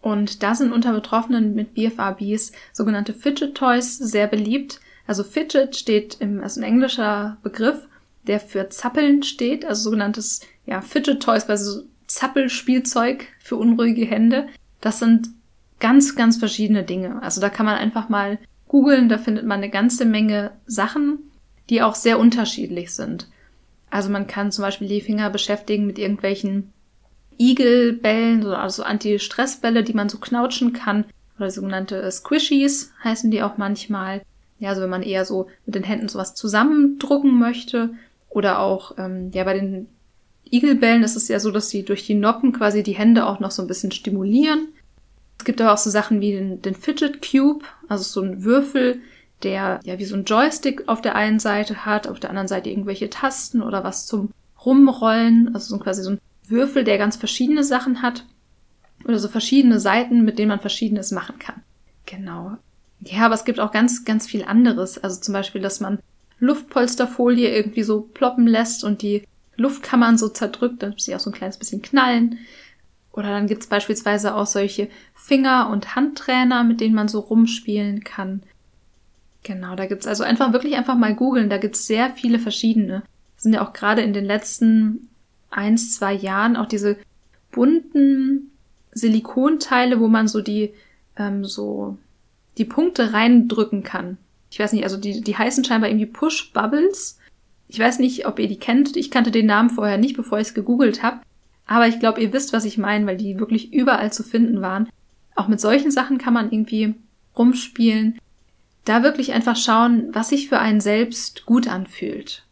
[0.00, 4.80] Und da sind unter Betroffenen mit BFRBs sogenannte Fidget Toys sehr beliebt.
[5.06, 7.86] Also Fidget steht im, also ein englischer Begriff,
[8.26, 14.48] der für Zappeln steht, also sogenanntes ja, Fidget Toys, quasi so Zappelspielzeug für unruhige Hände.
[14.80, 15.28] Das sind
[15.78, 17.22] ganz, ganz verschiedene Dinge.
[17.22, 21.18] Also da kann man einfach mal googeln, da findet man eine ganze Menge Sachen,
[21.68, 23.28] die auch sehr unterschiedlich sind.
[23.90, 26.72] Also man kann zum Beispiel die Finger beschäftigen mit irgendwelchen
[27.40, 31.06] Igelbällen, also Anti-Stress-Bälle, die man so knautschen kann.
[31.38, 34.20] Oder sogenannte Squishies heißen die auch manchmal.
[34.58, 37.94] Ja, also wenn man eher so mit den Händen sowas zusammendrucken möchte.
[38.28, 39.88] Oder auch, ähm, ja, bei den
[40.50, 43.52] Igelbällen ist es ja so, dass sie durch die Noppen quasi die Hände auch noch
[43.52, 44.68] so ein bisschen stimulieren.
[45.38, 49.00] Es gibt aber auch so Sachen wie den, den Fidget Cube, also so ein Würfel,
[49.42, 52.68] der ja wie so ein Joystick auf der einen Seite hat, auf der anderen Seite
[52.68, 54.30] irgendwelche Tasten oder was zum
[54.62, 58.24] Rumrollen, also so quasi so ein Würfel, der ganz verschiedene Sachen hat
[59.04, 61.62] oder so verschiedene Seiten, mit denen man verschiedenes machen kann.
[62.06, 62.56] Genau.
[63.00, 64.98] Ja, aber es gibt auch ganz, ganz viel anderes.
[64.98, 65.98] Also zum Beispiel, dass man
[66.38, 69.24] Luftpolsterfolie irgendwie so ploppen lässt und die
[69.56, 72.38] Luftkammern so zerdrückt, dass sie auch so ein kleines bisschen knallen.
[73.12, 78.42] Oder dann gibt's beispielsweise auch solche Finger- und Handtrainer, mit denen man so rumspielen kann.
[79.42, 81.50] Genau, da gibt's also einfach wirklich einfach mal googeln.
[81.50, 83.02] Da gibt's sehr viele verschiedene.
[83.36, 85.09] Sind ja auch gerade in den letzten
[85.50, 86.96] eins, zwei Jahren auch diese
[87.50, 88.50] bunten
[88.92, 90.72] Silikonteile, wo man so die
[91.16, 91.96] ähm, so
[92.58, 94.16] die Punkte reindrücken kann.
[94.50, 97.18] Ich weiß nicht, also die, die heißen scheinbar irgendwie Push Bubbles.
[97.68, 98.96] Ich weiß nicht, ob ihr die kennt.
[98.96, 101.20] Ich kannte den Namen vorher nicht, bevor ich es gegoogelt habe.
[101.66, 104.88] Aber ich glaube, ihr wisst, was ich meine, weil die wirklich überall zu finden waren.
[105.36, 106.94] Auch mit solchen Sachen kann man irgendwie
[107.38, 108.18] rumspielen.
[108.84, 112.44] Da wirklich einfach schauen, was sich für einen selbst gut anfühlt.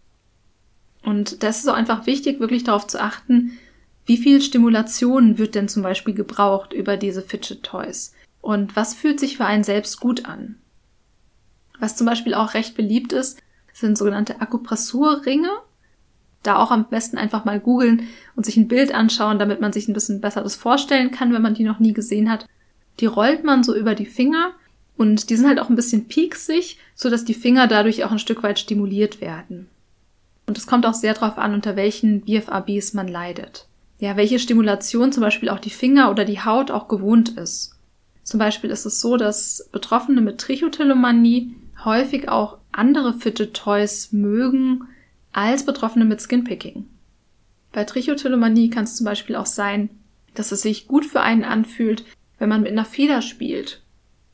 [1.02, 3.58] Und das ist auch einfach wichtig, wirklich darauf zu achten,
[4.06, 8.12] wie viel Stimulation wird denn zum Beispiel gebraucht über diese Fidget Toys?
[8.40, 10.56] Und was fühlt sich für einen selbst gut an?
[11.78, 13.40] Was zum Beispiel auch recht beliebt ist,
[13.72, 15.50] sind sogenannte Akupressurringe
[16.42, 19.88] da auch am besten einfach mal googeln und sich ein Bild anschauen, damit man sich
[19.88, 22.46] ein bisschen besser das vorstellen kann, wenn man die noch nie gesehen hat.
[23.00, 24.52] Die rollt man so über die Finger
[24.96, 28.18] und die sind halt auch ein bisschen pieksig, so dass die Finger dadurch auch ein
[28.18, 29.68] Stück weit stimuliert werden.
[30.48, 33.66] Und es kommt auch sehr darauf an, unter welchen BFABs man leidet.
[33.98, 37.74] Ja, welche Stimulation zum Beispiel auch die Finger oder die Haut auch gewohnt ist.
[38.22, 44.88] Zum Beispiel ist es so, dass Betroffene mit Trichotillomanie häufig auch andere Fidget Toys mögen,
[45.32, 46.86] als Betroffene mit Skinpicking.
[47.72, 49.90] Bei Trichotillomanie kann es zum Beispiel auch sein,
[50.32, 52.04] dass es sich gut für einen anfühlt,
[52.38, 53.82] wenn man mit einer Feder spielt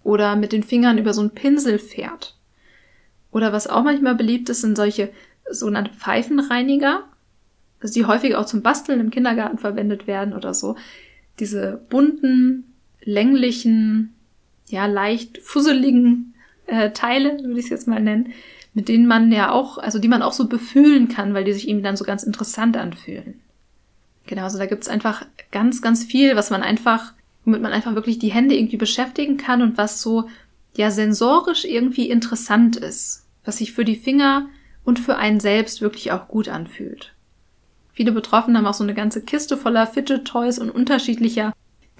[0.05, 2.37] oder mit den Fingern über so einen Pinsel fährt.
[3.33, 5.11] Oder was auch manchmal beliebt ist, sind solche
[5.51, 7.05] sogenannte Pfeifenreiniger,
[7.83, 10.77] die häufig auch zum Basteln im Kindergarten verwendet werden oder so.
[11.39, 14.15] Diese bunten, länglichen,
[14.69, 16.35] ja, leicht fusseligen
[16.67, 18.33] äh, Teile, würde ich es jetzt mal nennen,
[18.73, 21.69] mit denen man ja auch, also die man auch so befühlen kann, weil die sich
[21.69, 23.41] irgendwie dann so ganz interessant anfühlen.
[24.27, 27.13] Genau, also da gibt's einfach ganz, ganz viel, was man einfach,
[27.45, 30.29] womit man einfach wirklich die Hände irgendwie beschäftigen kann und was so
[30.77, 34.49] ja sensorisch irgendwie interessant ist, was sich für die Finger
[34.85, 37.13] und für einen selbst wirklich auch gut anfühlt.
[37.93, 41.53] Viele Betroffene haben auch so eine ganze Kiste voller Fidget Toys und unterschiedlicher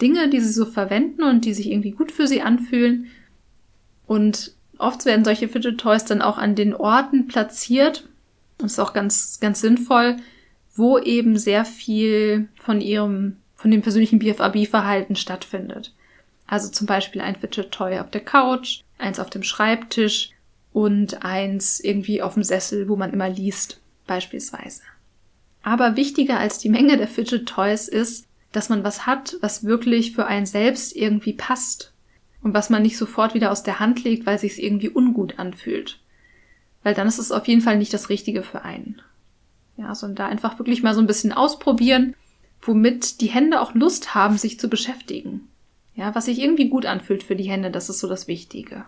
[0.03, 3.07] Dinge, die sie so verwenden und die sich irgendwie gut für sie anfühlen.
[4.07, 8.09] Und Oft werden solche Fidget Toys dann auch an den Orten platziert.
[8.59, 10.17] Das ist auch ganz, ganz sinnvoll,
[10.75, 15.95] wo eben sehr viel von ihrem, von dem persönlichen BFAB-Verhalten stattfindet.
[16.47, 20.31] Also zum Beispiel ein Fidget Toy auf der Couch, eins auf dem Schreibtisch
[20.75, 24.83] und eins irgendwie auf dem Sessel, wo man immer liest, beispielsweise.
[25.63, 30.13] Aber wichtiger als die Menge der Fidget Toys ist, dass man was hat, was wirklich
[30.13, 31.93] für einen selbst irgendwie passt
[32.43, 36.01] und was man nicht sofort wieder aus der Hand legt, weil sich irgendwie ungut anfühlt.
[36.83, 39.01] Weil dann ist es auf jeden Fall nicht das Richtige für einen.
[39.77, 42.17] Ja, sondern da einfach wirklich mal so ein bisschen ausprobieren,
[42.61, 45.49] womit die Hände auch Lust haben, sich zu beschäftigen.
[45.95, 48.85] Ja, was sich irgendwie gut anfühlt für die Hände, das ist so das Wichtige.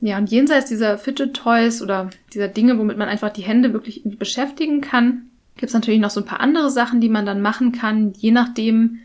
[0.00, 4.02] Ja, und jenseits dieser Fidget Toys oder dieser Dinge, womit man einfach die Hände wirklich
[4.04, 7.72] beschäftigen kann, gibt es natürlich noch so ein paar andere Sachen, die man dann machen
[7.72, 9.00] kann, je nachdem,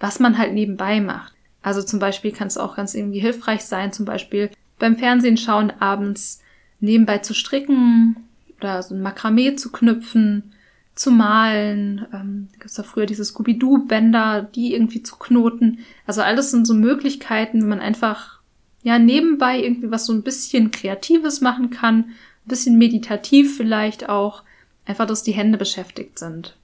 [0.00, 1.34] was man halt nebenbei macht.
[1.62, 5.72] Also zum Beispiel kann es auch ganz irgendwie hilfreich sein, zum Beispiel beim Fernsehen schauen
[5.80, 6.40] abends
[6.80, 8.16] nebenbei zu stricken
[8.58, 10.54] oder so ein Makramee zu knüpfen,
[10.94, 12.06] zu malen.
[12.12, 15.80] Ähm, Gibt es da früher diese Scooby-Doo-Bänder, die irgendwie zu knoten.
[16.06, 18.37] Also alles sind so Möglichkeiten, wenn man einfach
[18.82, 22.14] ja nebenbei irgendwie was so ein bisschen Kreatives machen kann, ein
[22.48, 24.42] bisschen meditativ vielleicht auch,
[24.86, 26.56] einfach, dass die Hände beschäftigt sind.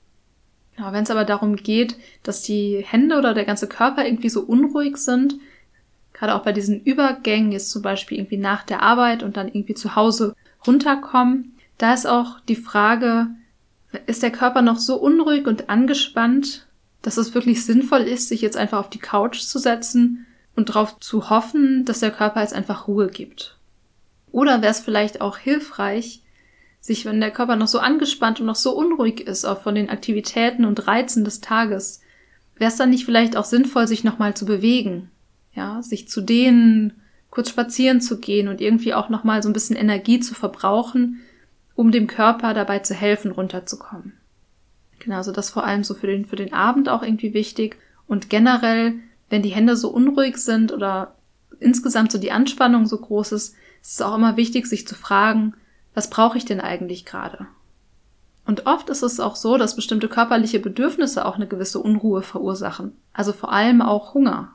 [0.79, 4.41] Ja, wenn es aber darum geht, dass die Hände oder der ganze Körper irgendwie so
[4.41, 5.37] unruhig sind,
[6.13, 9.75] gerade auch bei diesen Übergängen, jetzt zum Beispiel irgendwie nach der Arbeit und dann irgendwie
[9.75, 10.35] zu Hause
[10.67, 13.29] runterkommen, da ist auch die Frage,
[14.07, 16.67] ist der Körper noch so unruhig und angespannt,
[17.03, 20.99] dass es wirklich sinnvoll ist, sich jetzt einfach auf die Couch zu setzen und darauf
[21.01, 23.57] zu hoffen, dass der Körper jetzt einfach Ruhe gibt.
[24.31, 26.23] Oder wäre es vielleicht auch hilfreich,
[26.81, 29.89] sich, wenn der Körper noch so angespannt und noch so unruhig ist, auch von den
[29.89, 32.01] Aktivitäten und Reizen des Tages,
[32.57, 35.11] wäre es dann nicht vielleicht auch sinnvoll, sich nochmal zu bewegen,
[35.55, 36.93] ja, sich zu dehnen,
[37.31, 41.21] kurz spazieren zu gehen und irgendwie auch nochmal so ein bisschen Energie zu verbrauchen,
[41.75, 44.13] um dem Körper dabei zu helfen, runterzukommen.
[45.01, 48.31] Genau, also das vor allem so für den, für den Abend auch irgendwie wichtig und
[48.31, 48.95] generell,
[49.35, 51.17] wenn die Hände so unruhig sind oder
[51.59, 55.55] insgesamt so die Anspannung so groß ist, ist es auch immer wichtig, sich zu fragen,
[55.93, 57.49] was brauche ich denn eigentlich gerade?
[58.47, 62.93] Und oft ist es auch so, dass bestimmte körperliche Bedürfnisse auch eine gewisse Unruhe verursachen.
[63.13, 64.53] Also vor allem auch Hunger.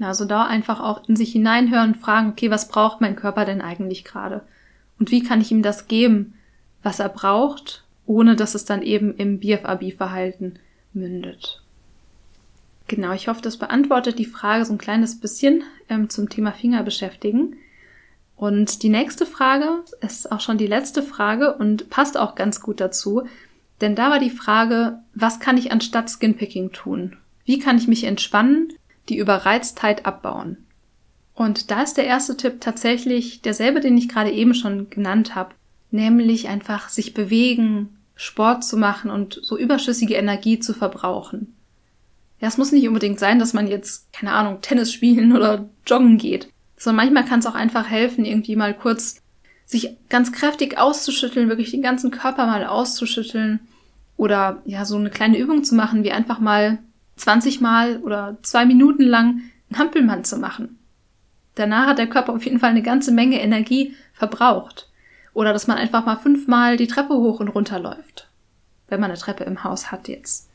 [0.00, 3.60] Also da einfach auch in sich hineinhören und fragen, okay, was braucht mein Körper denn
[3.60, 4.40] eigentlich gerade?
[4.98, 6.34] Und wie kann ich ihm das geben,
[6.82, 10.58] was er braucht, ohne dass es dann eben im BFAB-Verhalten
[10.92, 11.62] mündet?
[12.88, 16.82] Genau, ich hoffe, das beantwortet die Frage so ein kleines bisschen ähm, zum Thema Finger
[16.82, 17.56] beschäftigen.
[18.34, 22.80] Und die nächste Frage ist auch schon die letzte Frage und passt auch ganz gut
[22.80, 23.24] dazu,
[23.80, 27.16] denn da war die Frage, was kann ich anstatt Skinpicking tun?
[27.44, 28.72] Wie kann ich mich entspannen,
[29.08, 30.56] die Überreiztheit abbauen?
[31.34, 35.54] Und da ist der erste Tipp tatsächlich derselbe, den ich gerade eben schon genannt habe,
[35.90, 41.54] nämlich einfach sich bewegen, Sport zu machen und so überschüssige Energie zu verbrauchen.
[42.40, 46.18] Ja, es muss nicht unbedingt sein, dass man jetzt, keine Ahnung, Tennis spielen oder joggen
[46.18, 46.48] geht
[46.78, 49.20] sondern manchmal kann es auch einfach helfen, irgendwie mal kurz
[49.66, 53.60] sich ganz kräftig auszuschütteln, wirklich den ganzen Körper mal auszuschütteln
[54.16, 56.78] oder ja, so eine kleine Übung zu machen, wie einfach mal
[57.16, 60.78] 20 Mal oder zwei Minuten lang einen Hampelmann zu machen.
[61.56, 64.88] Danach hat der Körper auf jeden Fall eine ganze Menge Energie verbraucht.
[65.34, 68.28] Oder dass man einfach mal fünfmal die Treppe hoch und runter läuft.
[68.88, 70.48] Wenn man eine Treppe im Haus hat jetzt.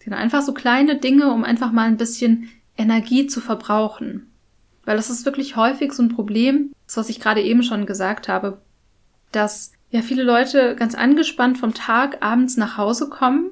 [0.00, 4.30] Genau, einfach so kleine Dinge, um einfach mal ein bisschen Energie zu verbrauchen.
[4.84, 8.28] Weil das ist wirklich häufig so ein Problem, das was ich gerade eben schon gesagt
[8.28, 8.60] habe,
[9.30, 13.50] dass ja viele Leute ganz angespannt vom Tag abends nach Hause kommen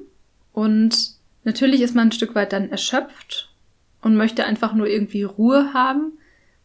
[0.53, 1.11] und
[1.43, 3.53] natürlich ist man ein Stück weit dann erschöpft
[4.01, 6.13] und möchte einfach nur irgendwie Ruhe haben,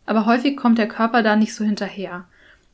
[0.07, 2.27] aber häufig kommt der Körper da nicht so hinterher.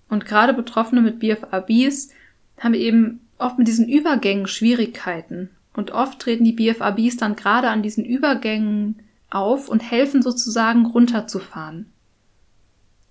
[0.08, 2.10] Und gerade Betroffene mit BFABs
[2.58, 5.50] haben eben oft mit diesen Übergängen Schwierigkeiten.
[5.74, 11.86] Und oft treten die BFABs dann gerade an diesen Übergängen auf und helfen sozusagen runterzufahren.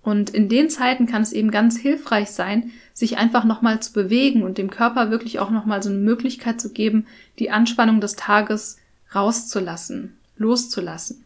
[0.02, 4.42] Und in den Zeiten kann es eben ganz hilfreich sein, sich einfach nochmal zu bewegen
[4.42, 7.06] und dem Körper wirklich auch nochmal so eine Möglichkeit zu geben,
[7.38, 8.78] die Anspannung des Tages
[9.14, 11.24] rauszulassen, loszulassen.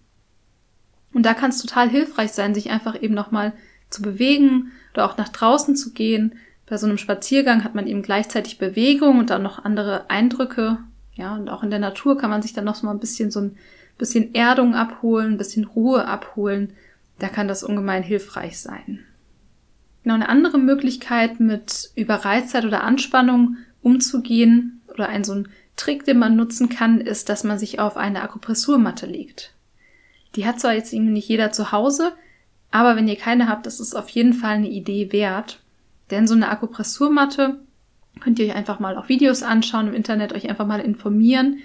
[1.13, 3.53] Und da kann es total hilfreich sein, sich einfach eben nochmal
[3.91, 6.35] zu bewegen oder auch nach draußen zu gehen.
[6.67, 10.79] Bei so einem Spaziergang hat man eben gleichzeitig Bewegung und dann noch andere Eindrücke.
[11.15, 13.31] Ja, und auch in der Natur kann man sich dann noch so mal ein bisschen
[13.31, 13.57] so ein
[13.99, 16.73] bisschen Erdung abholen, bisschen Ruhe abholen,
[17.19, 19.01] da kann das ungemein hilfreich sein.
[20.03, 26.19] Genau eine andere Möglichkeit, mit Überreiztheit oder Anspannung umzugehen oder ein so ein Trick, den
[26.19, 29.53] man nutzen kann, ist, dass man sich auf eine Akupressurmatte legt.
[30.37, 32.13] Die hat zwar jetzt irgendwie nicht jeder zu Hause,
[32.71, 35.61] aber wenn ihr keine habt, das ist auf jeden Fall eine Idee wert.
[36.11, 37.61] Denn so eine Akupressurmatte
[38.21, 41.59] könnt ihr euch einfach mal auf Videos anschauen, im Internet euch einfach mal informieren.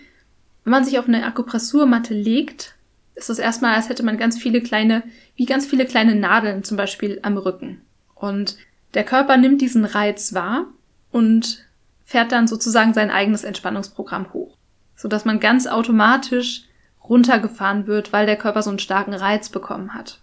[0.63, 2.75] Wenn man sich auf eine Akupressurmatte legt,
[3.15, 5.03] ist es erstmal, als hätte man ganz viele kleine,
[5.35, 7.81] wie ganz viele kleine Nadeln zum Beispiel am Rücken.
[8.15, 8.57] Und
[8.93, 10.65] der Körper nimmt diesen Reiz wahr
[11.11, 11.65] und
[12.03, 14.57] fährt dann sozusagen sein eigenes Entspannungsprogramm hoch,
[14.95, 16.63] sodass man ganz automatisch
[17.03, 20.19] runtergefahren wird, weil der Körper so einen starken Reiz bekommen hat.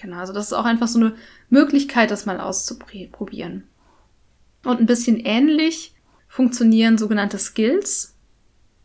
[0.00, 1.14] Genau, also das ist auch einfach so eine
[1.48, 3.64] Möglichkeit, das mal auszuprobieren.
[4.66, 5.94] Und ein bisschen ähnlich
[6.28, 8.14] funktionieren sogenannte Skills,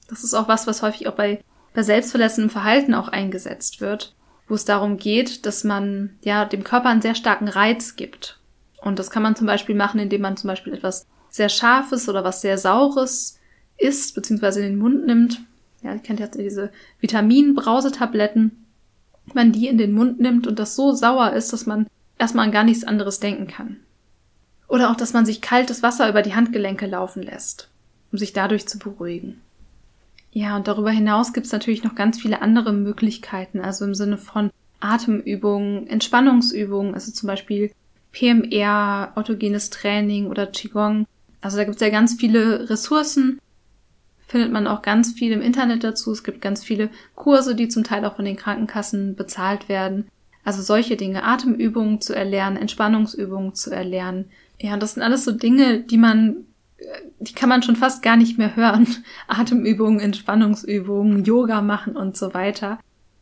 [0.08, 4.14] das ist auch was, was häufig auch bei, bei selbstverletzendem Verhalten auch eingesetzt wird,
[4.48, 8.40] wo es darum geht, dass man ja dem Körper einen sehr starken Reiz gibt.
[8.82, 12.24] Und das kann man zum Beispiel machen, indem man zum Beispiel etwas sehr Scharfes oder
[12.24, 13.40] was sehr Saures
[13.78, 15.42] isst, beziehungsweise in den Mund nimmt.
[15.82, 18.66] Ja, ihr kennt ja diese Vitaminbrausetabletten.
[19.34, 21.88] Man die in den Mund nimmt und das so sauer ist, dass man
[22.20, 23.78] erstmal an gar nichts anderes denken kann.
[24.72, 27.68] Oder auch, dass man sich kaltes Wasser über die Handgelenke laufen lässt,
[28.14, 29.42] um sich dadurch zu beruhigen.
[30.32, 34.18] Ja, und darüber hinaus gibt es natürlich noch ganz viele andere Möglichkeiten, also im Sinne
[34.18, 34.50] von
[34.80, 37.74] Atemübungen, Entspannungsübungen, also zum Beispiel
[38.14, 41.06] PMR, autogenes Training oder Qigong.
[41.42, 43.42] Also da gibt es ja ganz viele Ressourcen,
[44.26, 46.14] findet man auch ganz viel im Internet dazu.
[46.14, 50.08] Es gibt ganz viele Kurse, die zum Teil auch von den Krankenkassen bezahlt werden.
[50.46, 54.32] Also solche Dinge, Atemübungen zu erlernen, Entspannungsübungen zu erlernen.
[54.62, 56.46] Ja, das sind alles so Dinge, die man,
[57.20, 58.88] die kann man schon fast gar nicht mehr hören.
[59.28, 62.80] Atemübungen, Entspannungsübungen, Yoga machen und so weiter.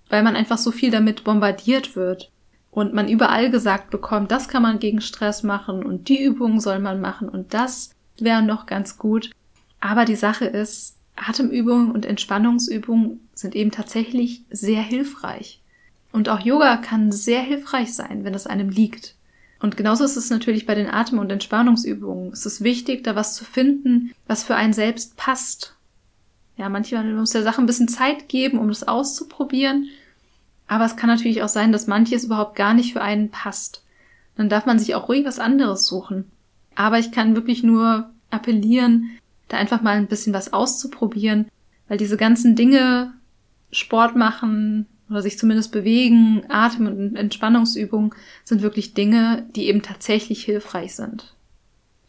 [0.10, 2.30] Weil man einfach so viel damit bombardiert wird.
[2.72, 6.78] Und man überall gesagt bekommt, das kann man gegen Stress machen und die Übungen soll
[6.78, 9.32] man machen und das wäre noch ganz gut.
[9.80, 15.62] Aber die Sache ist, Atemübungen und Entspannungsübungen sind eben tatsächlich sehr hilfreich.
[16.12, 19.16] Und auch Yoga kann sehr hilfreich sein, wenn es einem liegt.
[19.60, 22.32] Und genauso ist es natürlich bei den Atem- und Entspannungsübungen.
[22.32, 25.76] Es ist wichtig, da was zu finden, was für einen selbst passt.
[26.56, 29.88] Ja, manchmal muss der Sache ein bisschen Zeit geben, um das auszuprobieren.
[30.68, 33.84] Aber es kann natürlich auch sein, dass manches überhaupt gar nicht für einen passt.
[34.38, 36.32] Dann darf man sich auch ruhig was anderes suchen.
[36.76, 39.10] Aber ich kann wirklich nur appellieren,
[39.50, 41.48] da einfach mal ein bisschen was auszuprobieren,
[41.88, 43.14] weil diese ganzen Dinge,
[43.72, 48.12] Sport machen oder sich zumindest bewegen, Atem- und Entspannungsübungen
[48.44, 51.36] sind wirklich Dinge, die eben tatsächlich hilfreich sind.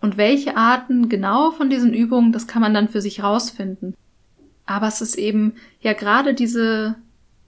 [0.00, 3.94] Und welche Arten genau von diesen Übungen, das kann man dann für sich rausfinden.
[4.66, 6.94] Aber es ist eben ja gerade diese,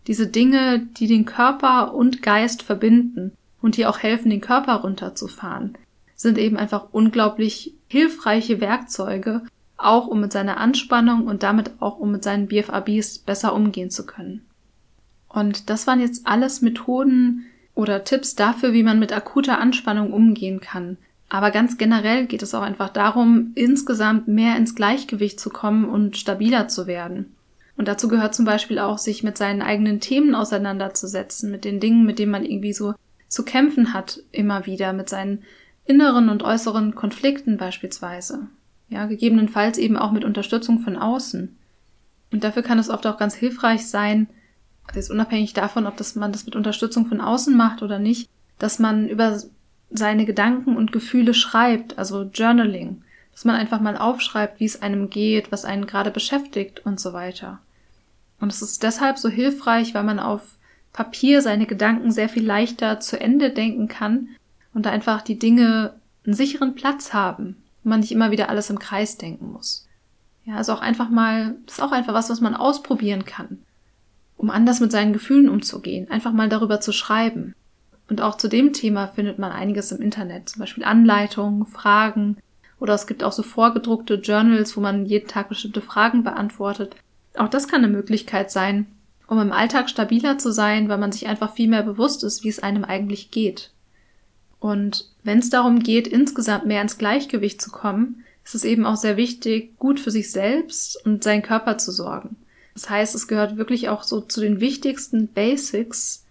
[0.07, 5.79] diese Dinge, die den Körper und Geist verbinden und die auch helfen, den Körper runterzufahren,
[6.15, 9.43] sind eben einfach unglaublich hilfreiche Werkzeuge,
[9.77, 14.07] auch um mit seiner Anspannung und damit auch um mit seinen BFABs besser umgehen zu
[14.07, 14.45] können.
[15.33, 20.61] Und das waren jetzt alles Methoden oder Tipps dafür, wie man mit akuter Anspannung umgehen
[20.61, 20.99] kann.
[21.31, 26.19] Aber ganz generell geht es auch einfach darum, insgesamt mehr ins Gleichgewicht zu kommen und
[26.19, 27.35] stabiler zu werden.
[27.79, 32.05] Und dazu gehört zum Beispiel auch, sich mit seinen eigenen Themen auseinanderzusetzen, mit den Dingen,
[32.05, 32.95] mit denen man irgendwie so
[33.29, 35.43] zu kämpfen hat, immer wieder, mit seinen
[35.87, 38.47] inneren und äußeren Konflikten beispielsweise.
[38.91, 41.57] Ja, gegebenenfalls eben auch mit Unterstützung von außen.
[42.31, 44.29] Und dafür kann es oft auch ganz hilfreich sein,
[44.95, 48.29] jetzt unabhängig davon, ob das, man das mit Unterstützung von außen macht oder nicht,
[48.59, 49.41] dass man über
[49.91, 53.03] seine Gedanken und Gefühle schreibt, also Journaling,
[53.33, 57.13] dass man einfach mal aufschreibt, wie es einem geht, was einen gerade beschäftigt und so
[57.13, 57.61] weiter.
[58.41, 60.43] Und es ist deshalb so hilfreich, weil man auf
[60.93, 64.29] Papier seine Gedanken sehr viel leichter zu Ende denken kann
[64.75, 68.79] und da einfach die Dinge einen sicheren Platz haben man nicht immer wieder alles im
[68.79, 69.87] Kreis denken muss.
[70.45, 73.63] Ja, also auch einfach mal, das ist auch einfach was, was man ausprobieren kann,
[74.43, 77.55] um anders mit seinen Gefühlen umzugehen, einfach mal darüber zu schreiben.
[78.11, 82.37] Und auch zu dem Thema findet man einiges im Internet, zum Beispiel Anleitungen, Fragen
[82.81, 86.97] oder es gibt auch so vorgedruckte Journals, wo man jeden Tag bestimmte Fragen beantwortet.
[87.37, 88.87] Auch das kann eine Möglichkeit sein,
[89.29, 92.49] um im Alltag stabiler zu sein, weil man sich einfach viel mehr bewusst ist, wie
[92.49, 93.71] es einem eigentlich geht.
[94.59, 98.97] Und wenn es darum geht, insgesamt mehr ins Gleichgewicht zu kommen, ist es eben auch
[98.97, 102.37] sehr wichtig, gut für sich selbst und seinen Körper zu sorgen.
[102.75, 106.25] Das heißt, es gehört wirklich auch so zu den wichtigsten Basics,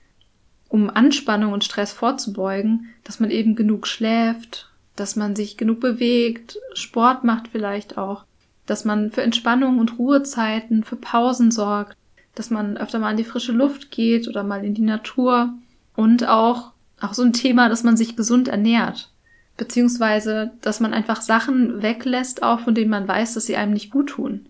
[0.70, 6.58] um Anspannung und Stress vorzubeugen, dass man eben genug schläft, dass man sich genug bewegt,
[6.74, 8.26] Sport macht vielleicht auch,
[8.66, 11.98] dass man für Entspannung und Ruhezeiten, für Pausen sorgt,
[12.36, 15.54] dass man öfter mal in die frische Luft geht oder mal in die Natur
[15.96, 16.72] und auch
[17.02, 19.10] auch so ein Thema, dass man sich gesund ernährt.
[19.58, 23.92] Beziehungsweise, dass man einfach Sachen weglässt, auch von denen man weiß, dass sie einem nicht
[23.92, 24.46] gut tun.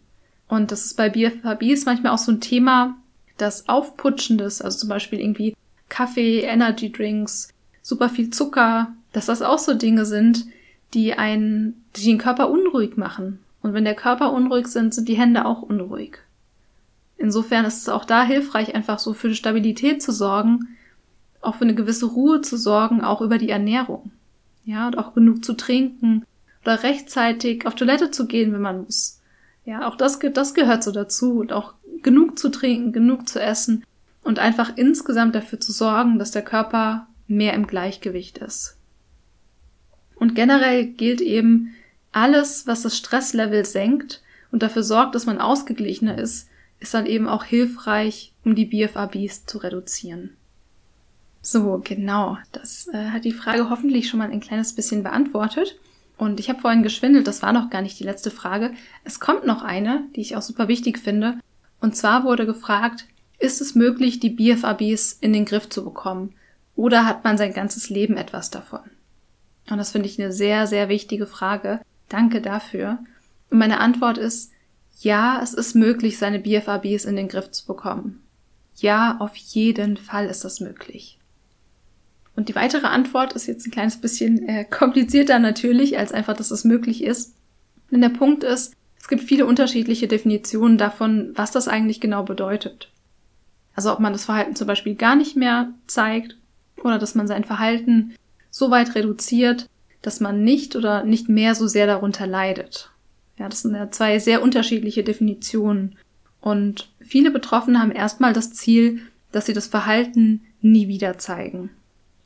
[0.52, 2.98] Und das ist bei BFHBs manchmal auch so ein Thema,
[3.38, 5.56] das Aufputschendes, also zum Beispiel irgendwie
[5.88, 10.46] Kaffee, Energy Drinks, super viel Zucker, dass das auch so Dinge sind,
[10.94, 13.40] die einen, die den Körper unruhig machen.
[13.62, 16.18] Und wenn der Körper unruhig sind, sind die Hände auch unruhig.
[17.18, 20.68] Insofern ist es auch da hilfreich, einfach so für Stabilität zu sorgen,
[21.40, 24.12] auch für eine gewisse Ruhe zu sorgen, auch über die Ernährung.
[24.66, 26.26] Ja, und auch genug zu trinken
[26.64, 29.21] oder rechtzeitig auf Toilette zu gehen, wenn man muss.
[29.66, 33.84] Ja, auch das, das gehört so dazu und auch genug zu trinken, genug zu essen
[34.24, 38.78] und einfach insgesamt dafür zu sorgen, dass der Körper mehr im Gleichgewicht ist.
[40.16, 41.74] Und generell gilt eben,
[42.12, 46.50] alles, was das Stresslevel senkt und dafür sorgt, dass man ausgeglichener ist,
[46.80, 50.36] ist dann eben auch hilfreich, um die BFABs zu reduzieren.
[51.42, 52.38] So, genau.
[52.52, 55.80] Das äh, hat die Frage hoffentlich schon mal ein kleines bisschen beantwortet.
[56.22, 58.76] Und ich habe vorhin geschwindelt, das war noch gar nicht die letzte Frage.
[59.04, 61.40] Es kommt noch eine, die ich auch super wichtig finde.
[61.80, 63.08] Und zwar wurde gefragt,
[63.40, 66.36] ist es möglich, die BFABs in den Griff zu bekommen?
[66.76, 68.82] Oder hat man sein ganzes Leben etwas davon?
[69.72, 71.82] Und das finde ich eine sehr, sehr wichtige Frage.
[72.08, 73.00] Danke dafür.
[73.50, 74.52] Und meine Antwort ist,
[75.00, 78.22] ja, es ist möglich, seine BFABs in den Griff zu bekommen.
[78.76, 81.18] ja, auf jeden Fall ist das möglich.
[82.42, 86.50] Und die weitere Antwort ist jetzt ein kleines bisschen äh, komplizierter natürlich, als einfach, dass
[86.50, 87.36] es möglich ist.
[87.92, 92.90] Denn der Punkt ist, es gibt viele unterschiedliche Definitionen davon, was das eigentlich genau bedeutet.
[93.76, 96.36] Also ob man das Verhalten zum Beispiel gar nicht mehr zeigt
[96.84, 98.16] oder dass man sein Verhalten
[98.50, 99.70] so weit reduziert,
[100.02, 102.90] dass man nicht oder nicht mehr so sehr darunter leidet.
[103.38, 105.96] Ja, das sind ja zwei sehr unterschiedliche Definitionen.
[106.40, 111.70] Und viele Betroffene haben erstmal das Ziel, dass sie das Verhalten nie wieder zeigen.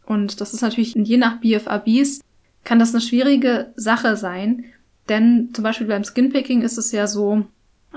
[0.06, 2.22] Und das ist natürlich je nach BFABs
[2.64, 4.66] kann das eine schwierige Sache sein,
[5.08, 7.45] denn zum Beispiel beim Skinpicking ist es ja so,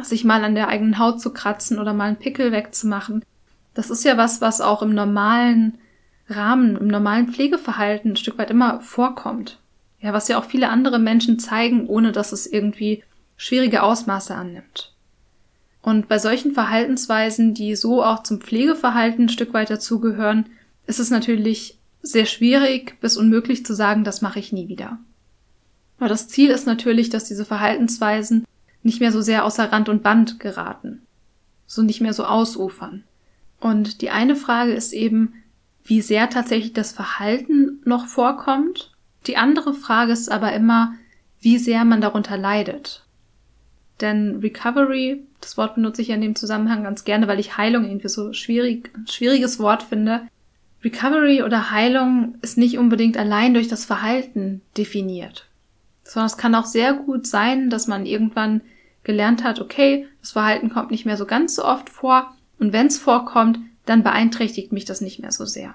[0.03, 3.25] sich mal an der eigenen Haut zu kratzen oder mal einen Pickel wegzumachen.
[3.75, 5.79] Das ist ja was, was auch im normalen
[6.29, 9.59] Rahmen, im normalen Pflegeverhalten ein Stück weit immer vorkommt.
[10.01, 13.03] Ja, was ja auch viele andere Menschen zeigen, ohne dass es irgendwie
[13.37, 14.95] schwierige Ausmaße annimmt.
[15.83, 20.47] Und bei solchen Verhaltensweisen, die so auch zum Pflegeverhalten ein Stück weit dazugehören,
[20.87, 21.78] ist es natürlich
[22.11, 24.99] sehr schwierig bis unmöglich zu sagen, das mache ich nie wieder.
[25.99, 28.45] Aber das Ziel ist natürlich, dass diese Verhaltensweisen
[28.83, 31.03] nicht mehr so sehr außer Rand und Band geraten,
[31.67, 33.05] so nicht mehr so ausufern.
[33.61, 35.35] Und die eine Frage ist eben,
[35.85, 38.93] wie sehr tatsächlich das Verhalten noch vorkommt.
[39.27, 40.95] Die andere Frage ist aber immer,
[41.41, 43.05] wie sehr man darunter leidet.
[44.01, 47.85] Denn Recovery, das Wort benutze ich ja in dem Zusammenhang ganz gerne, weil ich Heilung
[47.85, 50.23] irgendwie so schwierig, schwieriges Wort finde.
[50.85, 55.47] Recovery oder Heilung ist nicht unbedingt allein durch das Verhalten definiert,
[56.05, 58.61] sondern es kann auch sehr gut sein, dass man irgendwann
[59.03, 62.87] gelernt hat, okay, das Verhalten kommt nicht mehr so ganz so oft vor und wenn
[62.87, 65.75] es vorkommt, dann beeinträchtigt mich das nicht mehr so sehr.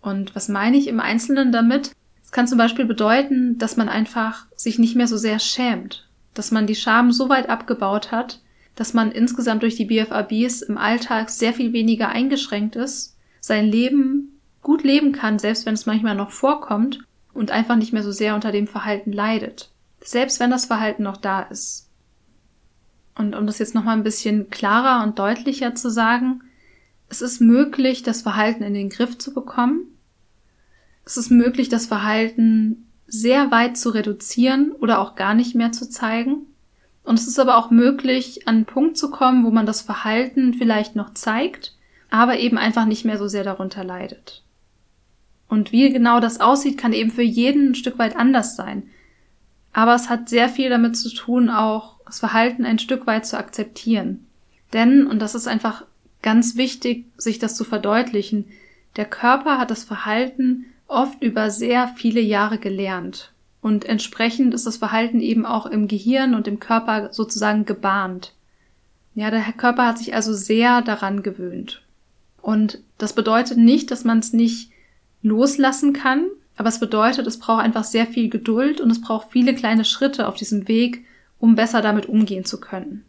[0.00, 1.92] Und was meine ich im Einzelnen damit?
[2.24, 6.52] Es kann zum Beispiel bedeuten, dass man einfach sich nicht mehr so sehr schämt, dass
[6.52, 8.40] man die Scham so weit abgebaut hat,
[8.76, 13.16] dass man insgesamt durch die BFABs im Alltag sehr viel weniger eingeschränkt ist,
[13.50, 17.00] sein Leben gut leben kann, selbst wenn es manchmal noch vorkommt
[17.34, 19.72] und einfach nicht mehr so sehr unter dem Verhalten leidet.
[20.00, 21.88] Selbst wenn das Verhalten noch da ist.
[23.16, 26.42] Und um das jetzt nochmal ein bisschen klarer und deutlicher zu sagen,
[27.08, 29.80] es ist möglich, das Verhalten in den Griff zu bekommen.
[31.04, 35.90] Es ist möglich, das Verhalten sehr weit zu reduzieren oder auch gar nicht mehr zu
[35.90, 36.46] zeigen.
[37.02, 40.54] Und es ist aber auch möglich, an einen Punkt zu kommen, wo man das Verhalten
[40.54, 41.74] vielleicht noch zeigt,
[42.10, 44.42] aber eben einfach nicht mehr so sehr darunter leidet.
[45.48, 48.84] Und wie genau das aussieht, kann eben für jeden ein Stück weit anders sein.
[49.72, 53.38] Aber es hat sehr viel damit zu tun, auch das Verhalten ein Stück weit zu
[53.38, 54.26] akzeptieren.
[54.72, 55.84] Denn, und das ist einfach
[56.22, 58.46] ganz wichtig, sich das zu verdeutlichen,
[58.96, 63.32] der Körper hat das Verhalten oft über sehr viele Jahre gelernt.
[63.62, 68.34] Und entsprechend ist das Verhalten eben auch im Gehirn und im Körper sozusagen gebahnt.
[69.14, 71.82] Ja, der Körper hat sich also sehr daran gewöhnt.
[72.42, 74.70] Und das bedeutet nicht, dass man es nicht
[75.22, 76.26] loslassen kann,
[76.56, 80.28] aber es bedeutet, es braucht einfach sehr viel Geduld und es braucht viele kleine Schritte
[80.28, 81.04] auf diesem Weg,
[81.38, 83.04] um besser damit umgehen zu können.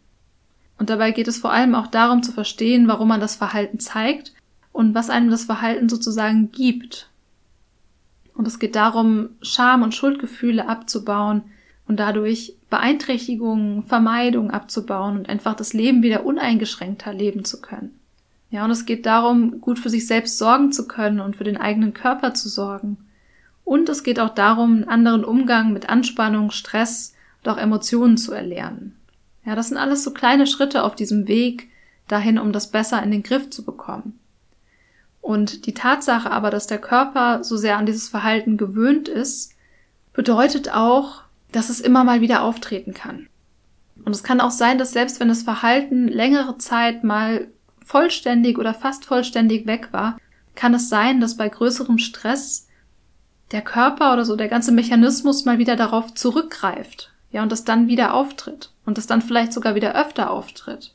[0.78, 4.32] Und dabei geht es vor allem auch darum zu verstehen, warum man das Verhalten zeigt
[4.72, 7.10] und was einem das Verhalten sozusagen gibt.
[8.34, 11.42] Und es geht darum, Scham und Schuldgefühle abzubauen
[11.86, 17.98] und dadurch Beeinträchtigungen, Vermeidungen abzubauen und einfach das Leben wieder uneingeschränkter leben zu können.
[18.52, 21.56] Ja, und es geht darum, gut für sich selbst sorgen zu können und für den
[21.56, 22.98] eigenen Körper zu sorgen.
[23.64, 28.32] Und es geht auch darum, einen anderen Umgang mit Anspannung, Stress und auch Emotionen zu
[28.32, 28.94] erlernen.
[29.46, 31.70] Ja, das sind alles so kleine Schritte auf diesem Weg
[32.08, 34.18] dahin, um das besser in den Griff zu bekommen.
[35.22, 39.54] Und die Tatsache aber, dass der Körper so sehr an dieses Verhalten gewöhnt ist,
[40.12, 41.22] bedeutet auch,
[41.52, 43.28] dass es immer mal wieder auftreten kann.
[44.04, 47.48] Und es kann auch sein, dass selbst wenn das Verhalten längere Zeit mal
[47.84, 50.18] vollständig oder fast vollständig weg war,
[50.54, 52.68] kann es sein, dass bei größerem Stress
[53.52, 57.88] der Körper oder so der ganze Mechanismus mal wieder darauf zurückgreift ja, und das dann
[57.88, 60.94] wieder auftritt und das dann vielleicht sogar wieder öfter auftritt.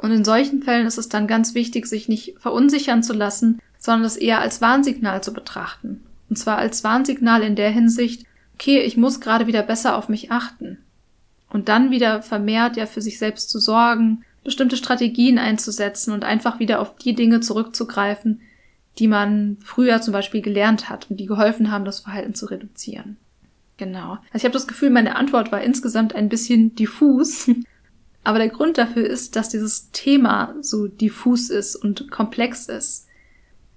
[0.00, 4.04] Und in solchen Fällen ist es dann ganz wichtig, sich nicht verunsichern zu lassen, sondern
[4.04, 6.04] es eher als Warnsignal zu betrachten.
[6.30, 10.30] Und zwar als Warnsignal in der Hinsicht, okay, ich muss gerade wieder besser auf mich
[10.30, 10.78] achten.
[11.50, 16.58] Und dann wieder vermehrt ja für sich selbst zu sorgen, bestimmte Strategien einzusetzen und einfach
[16.58, 18.40] wieder auf die Dinge zurückzugreifen,
[18.98, 23.16] die man früher zum Beispiel gelernt hat und die geholfen haben, das Verhalten zu reduzieren.
[23.76, 24.18] Genau.
[24.32, 27.50] Also ich habe das Gefühl, meine Antwort war insgesamt ein bisschen diffus.
[28.24, 33.06] Aber der Grund dafür ist, dass dieses Thema so diffus ist und komplex ist.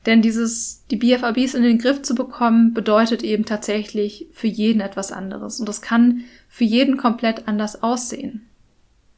[0.05, 5.11] Denn dieses, die BFABs in den Griff zu bekommen, bedeutet eben tatsächlich für jeden etwas
[5.11, 5.59] anderes.
[5.59, 8.47] Und das kann für jeden komplett anders aussehen.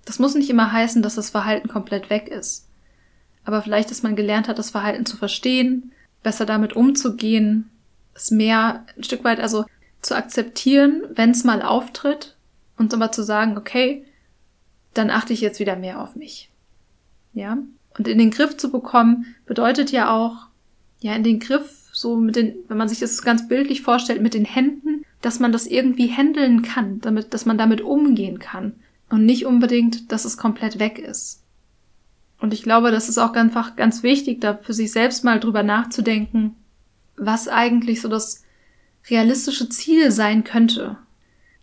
[0.06, 2.68] Das muss nicht immer heißen, dass das Verhalten komplett weg ist.
[3.46, 5.92] aber vielleicht, dass man gelernt hat, das Verhalten zu verstehen,
[6.24, 7.70] besser damit umzugehen,
[8.16, 9.66] es mehr ein Stück weit also
[10.02, 12.38] zu akzeptieren, wenn es mal auftritt
[12.78, 14.06] und aber zu sagen, okay,
[14.94, 16.50] dann achte ich jetzt wieder mehr auf mich.
[17.34, 17.58] Ja?
[17.98, 20.48] Und in den Griff zu bekommen bedeutet ja auch,
[21.02, 24.34] ja, in den Griff so mit den, wenn man sich das ganz bildlich vorstellt, mit
[24.34, 28.76] den Händen, dass man das irgendwie handeln kann, damit, dass man damit umgehen kann
[29.10, 31.44] und nicht unbedingt, dass es komplett weg ist.
[32.40, 35.64] Und ich glaube, das ist auch einfach ganz wichtig, da für sich selbst mal drüber
[35.64, 36.56] nachzudenken,
[37.16, 38.44] was eigentlich so das
[39.10, 40.98] realistische Ziel sein könnte.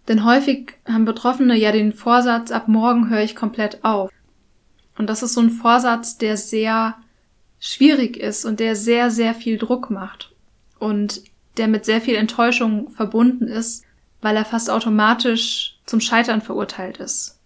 [0.09, 4.11] Denn häufig haben Betroffene ja den Vorsatz, ab morgen höre ich komplett auf.
[4.97, 6.97] Und das ist so ein Vorsatz, der sehr
[7.59, 10.33] schwierig ist und der sehr, sehr viel Druck macht.
[10.79, 11.23] Und
[11.57, 13.85] der mit sehr viel Enttäuschung verbunden ist,
[14.23, 17.41] weil er fast automatisch zum Scheitern verurteilt ist.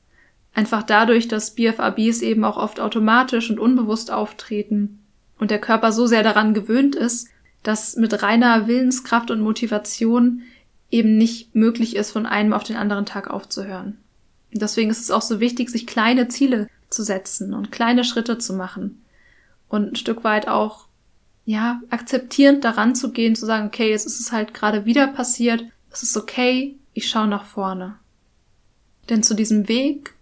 [0.53, 5.01] Einfach dadurch, dass BFABs eben auch oft automatisch und unbewusst auftreten
[5.38, 7.28] und der Körper so sehr daran gewöhnt ist,
[7.62, 10.42] dass mit reiner Willenskraft und Motivation
[10.90, 13.97] eben nicht möglich ist, von einem auf den anderen Tag aufzuhören.
[14.53, 18.53] Deswegen ist es auch so wichtig, sich kleine Ziele zu setzen und kleine Schritte zu
[18.53, 19.03] machen
[19.68, 20.86] und ein Stück weit auch,
[21.47, 25.64] ja, akzeptierend daran zu gehen, zu sagen, okay, jetzt ist es halt gerade wieder passiert,
[25.90, 27.97] es ist okay, ich schaue nach vorne.
[29.09, 30.14] Denn zu diesem Weg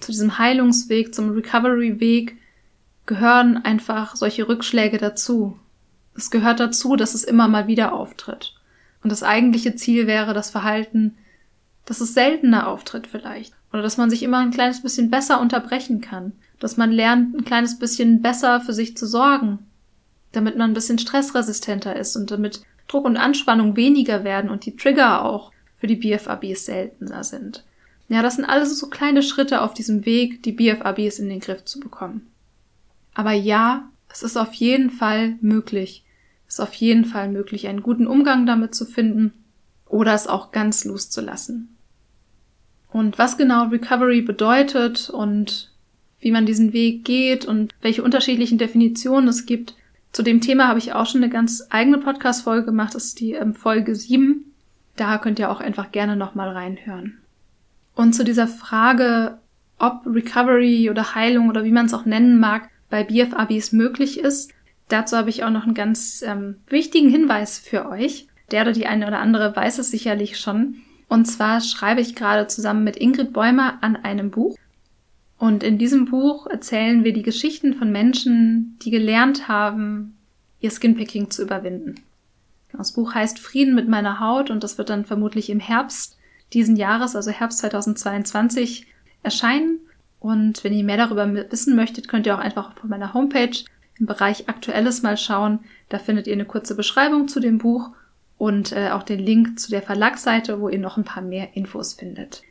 [0.00, 2.36] zu diesem Heilungsweg, zum Recovery-Weg
[3.06, 5.58] gehören einfach solche Rückschläge dazu.
[6.16, 8.54] Es gehört dazu, dass es immer mal wieder auftritt.
[9.02, 11.16] Und das eigentliche Ziel wäre das Verhalten,
[11.86, 13.54] dass es seltener auftritt vielleicht.
[13.72, 16.32] Oder dass man sich immer ein kleines bisschen besser unterbrechen kann.
[16.58, 19.60] Dass man lernt, ein kleines bisschen besser für sich zu sorgen.
[20.32, 24.76] Damit man ein bisschen stressresistenter ist und damit Druck und Anspannung weniger werden und die
[24.76, 27.64] Trigger auch für die BFABs seltener sind.
[28.10, 31.64] Ja, das sind alles so kleine Schritte auf diesem Weg, die BFABs in den Griff
[31.64, 32.26] zu bekommen.
[33.14, 36.02] Aber ja, es ist auf jeden Fall möglich.
[36.48, 39.32] Es ist auf jeden Fall möglich, einen guten Umgang damit zu finden
[39.86, 41.76] oder es auch ganz loszulassen.
[42.90, 45.70] Und was genau Recovery bedeutet und
[46.18, 49.76] wie man diesen Weg geht und welche unterschiedlichen Definitionen es gibt,
[50.10, 53.34] zu dem Thema habe ich auch schon eine ganz eigene Podcast-Folge gemacht, das ist die
[53.34, 54.52] ähm, Folge 7.
[54.96, 57.20] Da könnt ihr auch einfach gerne nochmal reinhören.
[58.00, 59.36] Und zu dieser Frage,
[59.78, 64.52] ob Recovery oder Heilung oder wie man es auch nennen mag, bei BFABs möglich ist,
[64.88, 68.26] dazu habe ich auch noch einen ganz ähm, wichtigen Hinweis für euch.
[68.52, 70.76] Der oder die eine oder andere weiß es sicherlich schon.
[71.10, 74.56] Und zwar schreibe ich gerade zusammen mit Ingrid Bäumer an einem Buch.
[75.36, 80.16] Und in diesem Buch erzählen wir die Geschichten von Menschen, die gelernt haben,
[80.60, 81.96] ihr Skinpicking zu überwinden.
[82.72, 86.16] Das Buch heißt Frieden mit meiner Haut und das wird dann vermutlich im Herbst
[86.52, 88.86] diesen Jahres, also Herbst 2022,
[89.22, 89.80] erscheinen.
[90.18, 93.56] Und wenn ihr mehr darüber wissen möchtet, könnt ihr auch einfach auf meiner Homepage
[93.98, 95.60] im Bereich Aktuelles mal schauen.
[95.88, 97.90] Da findet ihr eine kurze Beschreibung zu dem Buch
[98.38, 101.94] und äh, auch den Link zu der Verlagsseite, wo ihr noch ein paar mehr Infos
[101.94, 102.42] findet.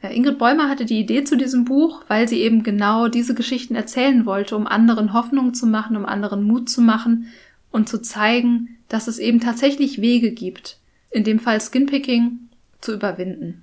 [0.00, 3.74] Äh, Ingrid Bäumer hatte die Idee zu diesem Buch, weil sie eben genau diese Geschichten
[3.74, 7.26] erzählen wollte, um anderen Hoffnung zu machen, um anderen Mut zu machen
[7.70, 10.78] und zu zeigen, dass es eben tatsächlich Wege gibt.
[11.10, 12.47] In dem Fall Skinpicking
[12.80, 13.62] zu überwinden.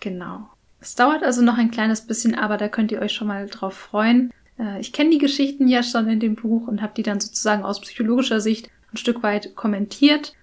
[0.00, 0.48] Genau.
[0.80, 3.74] Es dauert also noch ein kleines bisschen, aber da könnt ihr euch schon mal drauf
[3.74, 4.32] freuen.
[4.58, 7.64] Äh, ich kenne die Geschichten ja schon in dem Buch und habe die dann sozusagen
[7.64, 10.34] aus psychologischer Sicht ein Stück weit kommentiert.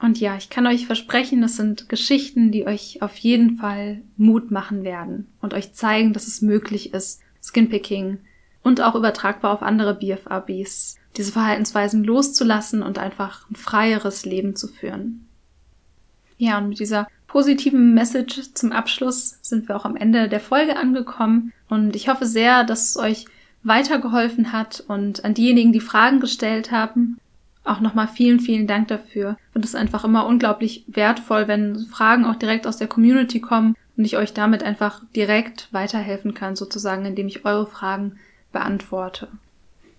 [0.00, 4.50] Und ja, ich kann euch versprechen, das sind Geschichten, die euch auf jeden Fall Mut
[4.50, 8.18] machen werden und euch zeigen, dass es möglich ist, Skinpicking
[8.62, 14.66] und auch übertragbar auf andere BFABs, diese Verhaltensweisen loszulassen und einfach ein freieres Leben zu
[14.66, 15.28] führen.
[16.42, 20.76] Ja, und mit dieser positiven Message zum Abschluss sind wir auch am Ende der Folge
[20.76, 21.52] angekommen.
[21.68, 23.26] Und ich hoffe sehr, dass es euch
[23.62, 27.18] weitergeholfen hat und an diejenigen, die Fragen gestellt haben,
[27.62, 29.36] auch nochmal vielen, vielen Dank dafür.
[29.54, 33.76] Und es ist einfach immer unglaublich wertvoll, wenn Fragen auch direkt aus der Community kommen
[33.96, 38.16] und ich euch damit einfach direkt weiterhelfen kann, sozusagen, indem ich eure Fragen
[38.50, 39.28] beantworte.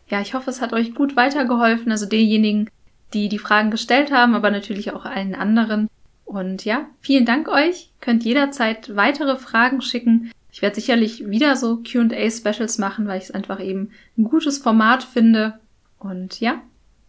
[0.10, 2.70] Ja, ich hoffe, es hat euch gut weitergeholfen, also denjenigen,
[3.14, 5.88] die die Fragen gestellt haben, aber natürlich auch allen anderen.
[6.26, 7.92] Und ja, vielen Dank euch.
[8.00, 10.32] Könnt jederzeit weitere Fragen schicken.
[10.52, 15.04] Ich werde sicherlich wieder so QA-Specials machen, weil ich es einfach eben ein gutes Format
[15.04, 15.60] finde.
[16.00, 16.62] Und ja,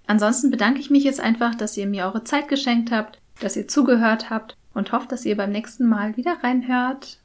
[0.07, 3.69] ansonsten bedanke ich mich jetzt einfach, dass ihr mir eure Zeit geschenkt habt, dass ihr
[3.69, 7.19] zugehört habt und hoffe, dass ihr beim nächsten Mal wieder reinhört.